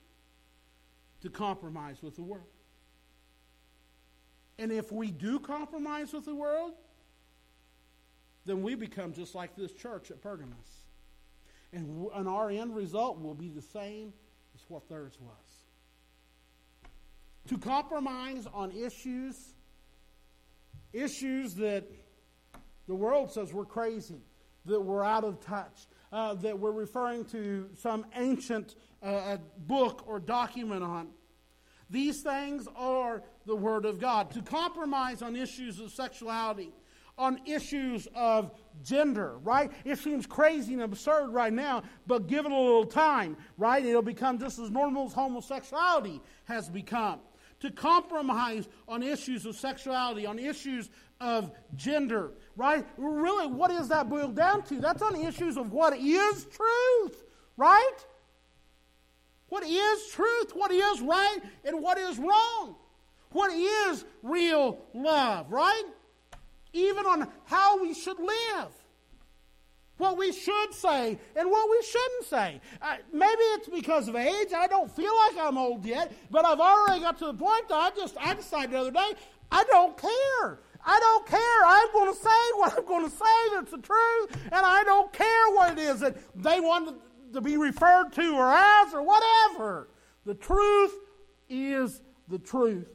to 1.20 1.30
compromise 1.30 2.02
with 2.02 2.16
the 2.16 2.22
world. 2.22 2.44
And 4.58 4.72
if 4.72 4.90
we 4.90 5.10
do 5.10 5.38
compromise 5.38 6.12
with 6.12 6.24
the 6.24 6.34
world, 6.34 6.72
then 8.46 8.62
we 8.62 8.74
become 8.74 9.12
just 9.12 9.34
like 9.34 9.56
this 9.56 9.72
church 9.72 10.10
at 10.10 10.22
Pergamos. 10.22 10.84
And, 11.72 12.06
and 12.14 12.28
our 12.28 12.50
end 12.50 12.74
result 12.74 13.20
will 13.20 13.34
be 13.34 13.48
the 13.48 13.62
same 13.62 14.12
as 14.54 14.60
what 14.68 14.88
theirs 14.88 15.16
was. 15.20 15.60
To 17.48 17.58
compromise 17.58 18.46
on 18.52 18.72
issues, 18.72 19.36
issues 20.92 21.54
that 21.56 21.84
the 22.86 22.94
world 22.94 23.32
says 23.32 23.52
we're 23.52 23.64
crazy, 23.64 24.22
that 24.66 24.80
we're 24.80 25.04
out 25.04 25.24
of 25.24 25.40
touch, 25.40 25.86
uh, 26.12 26.34
that 26.34 26.58
we're 26.58 26.72
referring 26.72 27.24
to 27.26 27.68
some 27.78 28.04
ancient 28.16 28.74
uh, 29.02 29.36
book 29.58 30.04
or 30.06 30.18
document 30.18 30.82
on. 30.82 31.08
These 31.88 32.22
things 32.22 32.68
are 32.76 33.22
the 33.46 33.56
Word 33.56 33.84
of 33.84 34.00
God. 34.00 34.30
To 34.32 34.42
compromise 34.42 35.22
on 35.22 35.34
issues 35.34 35.80
of 35.80 35.90
sexuality, 35.90 36.72
on 37.20 37.38
issues 37.44 38.08
of 38.14 38.50
gender, 38.82 39.36
right? 39.44 39.70
It 39.84 39.98
seems 39.98 40.26
crazy 40.26 40.72
and 40.72 40.82
absurd 40.82 41.28
right 41.28 41.52
now, 41.52 41.82
but 42.06 42.26
give 42.26 42.46
it 42.46 42.50
a 42.50 42.56
little 42.56 42.86
time, 42.86 43.36
right? 43.58 43.84
It'll 43.84 44.00
become 44.00 44.38
just 44.38 44.58
as 44.58 44.70
normal 44.70 45.06
as 45.06 45.12
homosexuality 45.12 46.22
has 46.46 46.70
become. 46.70 47.20
To 47.60 47.70
compromise 47.70 48.66
on 48.88 49.02
issues 49.02 49.44
of 49.44 49.54
sexuality, 49.54 50.24
on 50.24 50.38
issues 50.38 50.88
of 51.20 51.52
gender, 51.76 52.32
right? 52.56 52.86
Really, 52.96 53.46
what 53.48 53.70
is 53.70 53.88
that 53.88 54.08
boiled 54.08 54.34
down 54.34 54.62
to? 54.64 54.80
That's 54.80 55.02
on 55.02 55.14
issues 55.14 55.58
of 55.58 55.70
what 55.70 55.94
is 55.98 56.46
truth, 56.46 57.22
right? 57.58 57.96
What 59.50 59.62
is 59.64 60.06
truth? 60.08 60.52
What 60.54 60.70
is 60.70 61.02
right? 61.02 61.38
And 61.66 61.82
what 61.82 61.98
is 61.98 62.18
wrong? 62.18 62.76
What 63.32 63.52
is 63.52 64.06
real 64.22 64.78
love, 64.94 65.52
right? 65.52 65.84
Even 66.72 67.06
on 67.06 67.28
how 67.44 67.80
we 67.82 67.94
should 67.94 68.18
live. 68.18 68.68
What 69.96 70.16
we 70.16 70.32
should 70.32 70.72
say 70.72 71.18
and 71.36 71.50
what 71.50 71.70
we 71.70 71.82
shouldn't 71.82 72.24
say. 72.24 72.60
Uh, 72.80 72.96
maybe 73.12 73.42
it's 73.54 73.68
because 73.68 74.08
of 74.08 74.16
age. 74.16 74.48
I 74.56 74.66
don't 74.66 74.90
feel 74.90 75.12
like 75.14 75.36
I'm 75.36 75.58
old 75.58 75.84
yet, 75.84 76.10
but 76.30 76.46
I've 76.46 76.60
already 76.60 77.02
got 77.02 77.18
to 77.18 77.26
the 77.26 77.34
point 77.34 77.68
that 77.68 77.74
I 77.74 77.90
just 77.94 78.16
I 78.18 78.32
decided 78.32 78.70
the 78.70 78.78
other 78.78 78.90
day 78.90 79.12
I 79.52 79.64
don't 79.64 79.96
care. 79.98 80.60
I 80.84 80.98
don't 80.98 81.26
care. 81.26 81.64
I'm 81.66 81.92
going 81.92 82.14
to 82.14 82.18
say 82.18 82.52
what 82.54 82.78
I'm 82.78 82.86
going 82.86 83.04
to 83.04 83.14
say 83.14 83.54
that's 83.54 83.70
the 83.70 83.78
truth, 83.78 84.36
and 84.44 84.64
I 84.64 84.82
don't 84.84 85.12
care 85.12 85.48
what 85.50 85.72
it 85.72 85.78
is 85.78 86.00
that 86.00 86.16
they 86.34 86.60
want 86.60 86.96
to 87.34 87.40
be 87.40 87.56
referred 87.56 88.12
to 88.14 88.34
or 88.34 88.50
as 88.50 88.94
or 88.94 89.02
whatever. 89.02 89.88
The 90.24 90.34
truth 90.34 90.94
is 91.48 92.00
the 92.28 92.38
truth. 92.38 92.88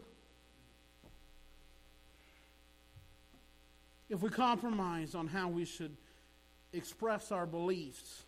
If 4.10 4.22
we 4.22 4.30
compromise 4.30 5.16
on 5.16 5.28
how 5.28 5.50
we 5.50 5.66
should 5.66 5.96
express 6.74 7.32
our 7.32 7.46
beliefs, 7.46 8.24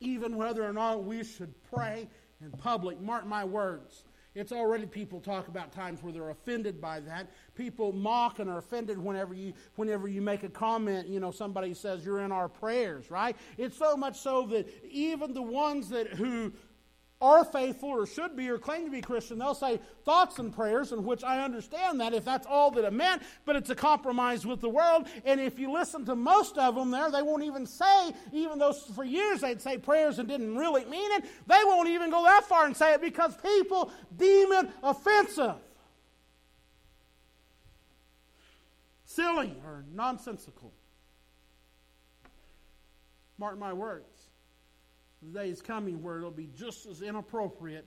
even 0.00 0.36
whether 0.36 0.64
or 0.64 0.72
not 0.72 1.04
we 1.04 1.24
should 1.24 1.54
pray 1.70 2.08
in 2.40 2.50
public, 2.50 3.00
mark 3.00 3.26
my 3.26 3.44
words. 3.44 4.04
It's 4.36 4.52
already 4.52 4.84
people 4.84 5.18
talk 5.18 5.48
about 5.48 5.72
times 5.72 6.02
where 6.02 6.12
they're 6.12 6.28
offended 6.28 6.78
by 6.78 7.00
that. 7.00 7.30
People 7.54 7.94
mock 7.94 8.38
and 8.38 8.50
are 8.50 8.58
offended 8.58 8.98
whenever 8.98 9.32
you 9.32 9.54
whenever 9.76 10.08
you 10.08 10.20
make 10.20 10.42
a 10.42 10.50
comment, 10.50 11.08
you 11.08 11.20
know, 11.20 11.30
somebody 11.30 11.72
says 11.72 12.04
you're 12.04 12.20
in 12.20 12.32
our 12.32 12.46
prayers, 12.46 13.10
right? 13.10 13.34
It's 13.56 13.78
so 13.78 13.96
much 13.96 14.18
so 14.18 14.44
that 14.48 14.68
even 14.84 15.32
the 15.32 15.40
ones 15.40 15.88
that 15.88 16.08
who 16.08 16.52
are 17.20 17.44
faithful 17.44 17.88
or 17.88 18.06
should 18.06 18.36
be 18.36 18.48
or 18.48 18.58
claim 18.58 18.84
to 18.84 18.90
be 18.90 19.00
Christian, 19.00 19.38
they'll 19.38 19.54
say 19.54 19.80
thoughts 20.04 20.38
and 20.38 20.54
prayers, 20.54 20.92
in 20.92 21.02
which 21.04 21.24
I 21.24 21.42
understand 21.42 22.00
that 22.00 22.12
if 22.12 22.24
that's 22.24 22.46
all 22.46 22.70
that 22.72 22.84
it 22.84 22.92
meant, 22.92 23.22
but 23.44 23.56
it's 23.56 23.70
a 23.70 23.74
compromise 23.74 24.44
with 24.44 24.60
the 24.60 24.68
world. 24.68 25.06
And 25.24 25.40
if 25.40 25.58
you 25.58 25.72
listen 25.72 26.04
to 26.06 26.14
most 26.14 26.58
of 26.58 26.74
them 26.74 26.90
there, 26.90 27.10
they 27.10 27.22
won't 27.22 27.42
even 27.42 27.66
say, 27.66 28.12
even 28.32 28.58
though 28.58 28.72
for 28.72 29.04
years 29.04 29.40
they'd 29.40 29.62
say 29.62 29.78
prayers 29.78 30.18
and 30.18 30.28
didn't 30.28 30.56
really 30.56 30.84
mean 30.84 31.10
it, 31.12 31.24
they 31.46 31.60
won't 31.64 31.88
even 31.88 32.10
go 32.10 32.22
that 32.24 32.44
far 32.44 32.66
and 32.66 32.76
say 32.76 32.92
it 32.92 33.00
because 33.00 33.34
people 33.36 33.90
deem 34.16 34.52
it 34.52 34.70
offensive. 34.82 35.56
Silly 39.06 39.56
or 39.64 39.84
nonsensical. 39.94 40.74
Mark 43.38 43.58
my 43.58 43.72
words 43.72 44.15
the 45.22 45.38
day 45.38 45.50
is 45.50 45.62
coming 45.62 46.02
where 46.02 46.18
it'll 46.18 46.30
be 46.30 46.48
just 46.56 46.86
as 46.86 47.02
inappropriate 47.02 47.86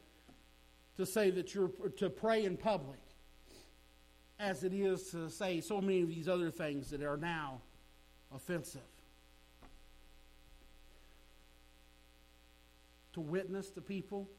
to 0.98 1.06
say 1.06 1.30
that 1.30 1.54
you're 1.54 1.70
to 1.98 2.10
pray 2.10 2.46
in 2.46 2.58
public 2.58 3.00
as 4.40 4.64
it 4.64 4.74
is 4.74 5.12
to 5.12 5.30
say 5.30 5.60
so 5.62 5.82
many 5.82 6.02
of 6.02 6.08
these 6.08 6.28
other 6.28 6.50
things 6.50 6.90
that 6.90 7.04
are 7.04 7.18
now 7.18 7.62
offensive. 8.34 8.82
To 13.14 13.22
witness 13.22 13.70
to 13.72 13.82
people, 13.82 14.30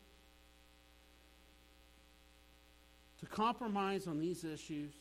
to 3.18 3.26
compromise 3.26 4.06
on 4.06 4.18
these 4.18 4.44
issues 4.44 4.94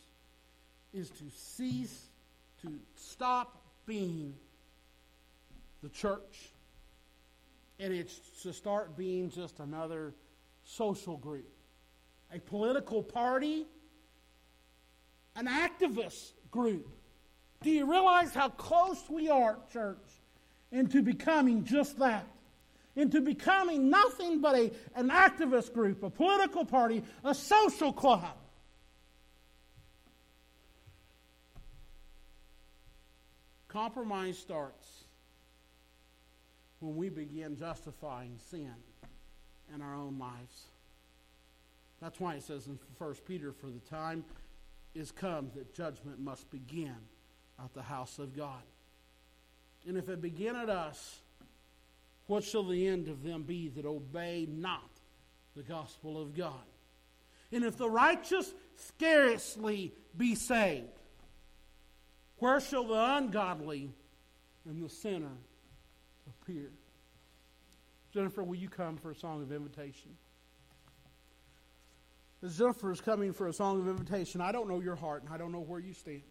is 0.93 1.09
to 1.11 1.23
cease, 1.33 2.07
to 2.61 2.79
stop 2.95 3.61
being 3.85 4.33
the 5.81 5.89
church 5.89 6.49
and 7.79 7.93
it's 7.93 8.19
to 8.43 8.51
start 8.51 8.97
being 8.97 9.29
just 9.29 9.59
another 9.59 10.13
social 10.63 11.17
group, 11.17 11.49
a 12.33 12.39
political 12.39 13.01
party, 13.01 13.65
an 15.35 15.47
activist 15.47 16.33
group. 16.51 16.87
Do 17.61 17.69
you 17.69 17.89
realize 17.89 18.33
how 18.33 18.49
close 18.49 19.09
we 19.09 19.29
are, 19.29 19.57
church, 19.71 19.97
into 20.71 21.01
becoming 21.01 21.63
just 21.63 21.97
that? 21.99 22.27
Into 22.95 23.21
becoming 23.21 23.89
nothing 23.89 24.41
but 24.41 24.55
a, 24.55 24.71
an 24.95 25.09
activist 25.09 25.73
group, 25.73 26.03
a 26.03 26.09
political 26.09 26.65
party, 26.65 27.03
a 27.23 27.33
social 27.33 27.93
club. 27.93 28.35
Compromise 33.69 34.37
starts 34.37 35.05
when 36.79 36.95
we 36.95 37.09
begin 37.09 37.57
justifying 37.57 38.37
sin 38.49 38.73
in 39.73 39.81
our 39.81 39.95
own 39.95 40.17
lives. 40.17 40.65
That's 42.01 42.19
why 42.19 42.35
it 42.35 42.43
says 42.43 42.67
in 42.67 42.79
1 42.97 43.15
Peter, 43.27 43.51
For 43.51 43.67
the 43.67 43.79
time 43.89 44.23
is 44.95 45.11
come 45.11 45.51
that 45.55 45.73
judgment 45.73 46.19
must 46.19 46.49
begin 46.49 46.95
at 47.63 47.73
the 47.73 47.81
house 47.81 48.19
of 48.19 48.35
God. 48.35 48.63
And 49.87 49.97
if 49.97 50.09
it 50.09 50.21
begin 50.21 50.55
at 50.55 50.69
us, 50.69 51.19
what 52.27 52.43
shall 52.43 52.63
the 52.63 52.87
end 52.87 53.07
of 53.07 53.23
them 53.23 53.43
be 53.43 53.69
that 53.69 53.85
obey 53.85 54.47
not 54.49 54.89
the 55.55 55.63
gospel 55.63 56.21
of 56.21 56.35
God? 56.35 56.53
And 57.51 57.63
if 57.63 57.77
the 57.77 57.89
righteous 57.89 58.53
scarcely 58.75 59.93
be 60.15 60.35
saved, 60.35 60.85
where 62.37 62.59
shall 62.59 62.85
the 62.85 63.15
ungodly 63.17 63.91
and 64.65 64.83
the 64.83 64.89
sinner 64.89 65.37
appear. 66.41 66.71
Jennifer, 68.13 68.43
will 68.43 68.55
you 68.55 68.69
come 68.69 68.97
for 68.97 69.11
a 69.11 69.15
song 69.15 69.41
of 69.41 69.51
invitation? 69.51 70.11
As 72.43 72.57
Jennifer 72.57 72.91
is 72.91 73.01
coming 73.01 73.33
for 73.33 73.47
a 73.47 73.53
song 73.53 73.79
of 73.79 73.87
invitation, 73.87 74.41
I 74.41 74.51
don't 74.51 74.69
know 74.69 74.79
your 74.79 74.95
heart 74.95 75.23
and 75.23 75.33
I 75.33 75.37
don't 75.37 75.51
know 75.51 75.59
where 75.59 75.79
you 75.79 75.93
stand. 75.93 76.21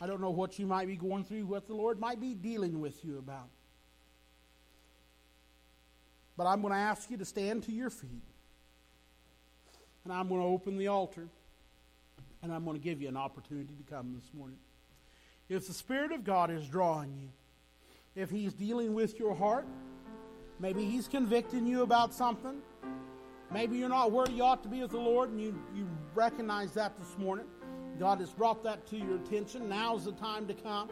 I 0.00 0.06
don't 0.06 0.20
know 0.20 0.30
what 0.30 0.58
you 0.58 0.66
might 0.66 0.86
be 0.86 0.96
going 0.96 1.24
through, 1.24 1.44
what 1.44 1.66
the 1.66 1.74
Lord 1.74 2.00
might 2.00 2.20
be 2.20 2.34
dealing 2.34 2.80
with 2.80 3.04
you 3.04 3.18
about. 3.18 3.50
But 6.38 6.46
I'm 6.46 6.62
going 6.62 6.72
to 6.72 6.78
ask 6.78 7.10
you 7.10 7.18
to 7.18 7.24
stand 7.26 7.64
to 7.64 7.72
your 7.72 7.90
feet. 7.90 8.22
And 10.04 10.12
I'm 10.12 10.26
going 10.28 10.40
to 10.40 10.46
open 10.46 10.78
the 10.78 10.88
altar. 10.88 11.28
And 12.42 12.50
I'm 12.50 12.64
going 12.64 12.78
to 12.78 12.82
give 12.82 13.02
you 13.02 13.08
an 13.08 13.18
opportunity 13.18 13.74
to 13.74 13.94
come 13.94 14.14
this 14.14 14.32
morning. 14.32 14.56
If 15.50 15.66
the 15.66 15.74
Spirit 15.74 16.12
of 16.12 16.24
God 16.24 16.50
is 16.50 16.66
drawing 16.66 17.12
you, 17.12 17.28
if 18.14 18.30
He's 18.30 18.52
dealing 18.52 18.94
with 18.94 19.18
your 19.18 19.34
heart. 19.34 19.66
Maybe 20.58 20.84
He's 20.84 21.08
convicting 21.08 21.66
you 21.66 21.82
about 21.82 22.12
something. 22.12 22.60
Maybe 23.52 23.78
you're 23.78 23.88
not 23.88 24.12
where 24.12 24.30
you 24.30 24.44
ought 24.44 24.62
to 24.62 24.68
be 24.68 24.82
with 24.82 24.92
the 24.92 24.98
Lord 24.98 25.30
and 25.30 25.40
you, 25.40 25.58
you 25.74 25.88
recognize 26.14 26.72
that 26.74 26.96
this 26.98 27.18
morning. 27.18 27.46
God 27.98 28.20
has 28.20 28.30
brought 28.30 28.62
that 28.64 28.86
to 28.88 28.96
your 28.96 29.16
attention. 29.16 29.68
Now 29.68 29.96
is 29.96 30.04
the 30.04 30.12
time 30.12 30.46
to 30.46 30.54
come. 30.54 30.88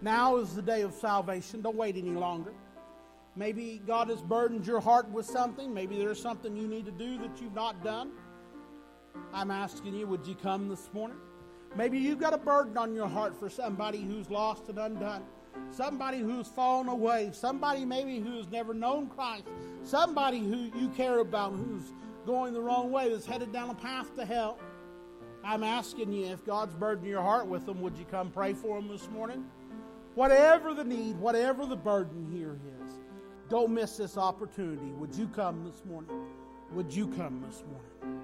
Now 0.00 0.36
is 0.36 0.54
the 0.54 0.62
day 0.62 0.82
of 0.82 0.94
salvation. 0.94 1.60
Don't 1.60 1.76
wait 1.76 1.96
any 1.96 2.10
longer. 2.10 2.52
Maybe 3.36 3.80
God 3.86 4.08
has 4.08 4.20
burdened 4.22 4.66
your 4.66 4.80
heart 4.80 5.08
with 5.10 5.26
something. 5.26 5.72
Maybe 5.72 5.96
there's 5.98 6.20
something 6.20 6.56
you 6.56 6.66
need 6.66 6.86
to 6.86 6.90
do 6.90 7.18
that 7.18 7.40
you've 7.40 7.54
not 7.54 7.84
done. 7.84 8.10
I'm 9.32 9.50
asking 9.50 9.94
you, 9.94 10.06
would 10.06 10.26
you 10.26 10.34
come 10.34 10.68
this 10.68 10.88
morning? 10.92 11.18
Maybe 11.76 11.98
you've 11.98 12.18
got 12.18 12.32
a 12.32 12.38
burden 12.38 12.76
on 12.76 12.94
your 12.94 13.06
heart 13.06 13.38
for 13.38 13.48
somebody 13.48 14.02
who's 14.02 14.30
lost 14.30 14.68
and 14.68 14.78
undone, 14.78 15.22
somebody 15.70 16.18
who's 16.18 16.48
fallen 16.48 16.88
away, 16.88 17.30
somebody 17.32 17.84
maybe 17.84 18.18
who's 18.20 18.48
never 18.48 18.74
known 18.74 19.08
Christ, 19.08 19.44
somebody 19.84 20.38
who 20.38 20.70
you 20.78 20.88
care 20.96 21.18
about 21.18 21.52
who's 21.52 21.92
going 22.26 22.52
the 22.52 22.60
wrong 22.60 22.90
way, 22.90 23.08
that's 23.08 23.26
headed 23.26 23.52
down 23.52 23.70
a 23.70 23.74
path 23.74 24.14
to 24.16 24.24
hell. 24.24 24.58
I'm 25.44 25.62
asking 25.62 26.12
you, 26.12 26.26
if 26.26 26.44
God's 26.44 26.74
burdened 26.74 27.06
your 27.06 27.22
heart 27.22 27.46
with 27.46 27.64
them, 27.64 27.80
would 27.80 27.96
you 27.96 28.04
come 28.04 28.30
pray 28.30 28.52
for 28.52 28.80
them 28.80 28.88
this 28.88 29.08
morning? 29.08 29.44
Whatever 30.14 30.74
the 30.74 30.84
need, 30.84 31.16
whatever 31.16 31.64
the 31.64 31.76
burden 31.76 32.28
here 32.30 32.58
is, 32.82 32.92
don't 33.48 33.72
miss 33.72 33.96
this 33.96 34.18
opportunity. 34.18 34.90
Would 34.98 35.14
you 35.14 35.28
come 35.28 35.64
this 35.64 35.84
morning? 35.86 36.26
Would 36.72 36.92
you 36.92 37.06
come 37.06 37.42
this 37.46 37.62
morning? 37.70 38.17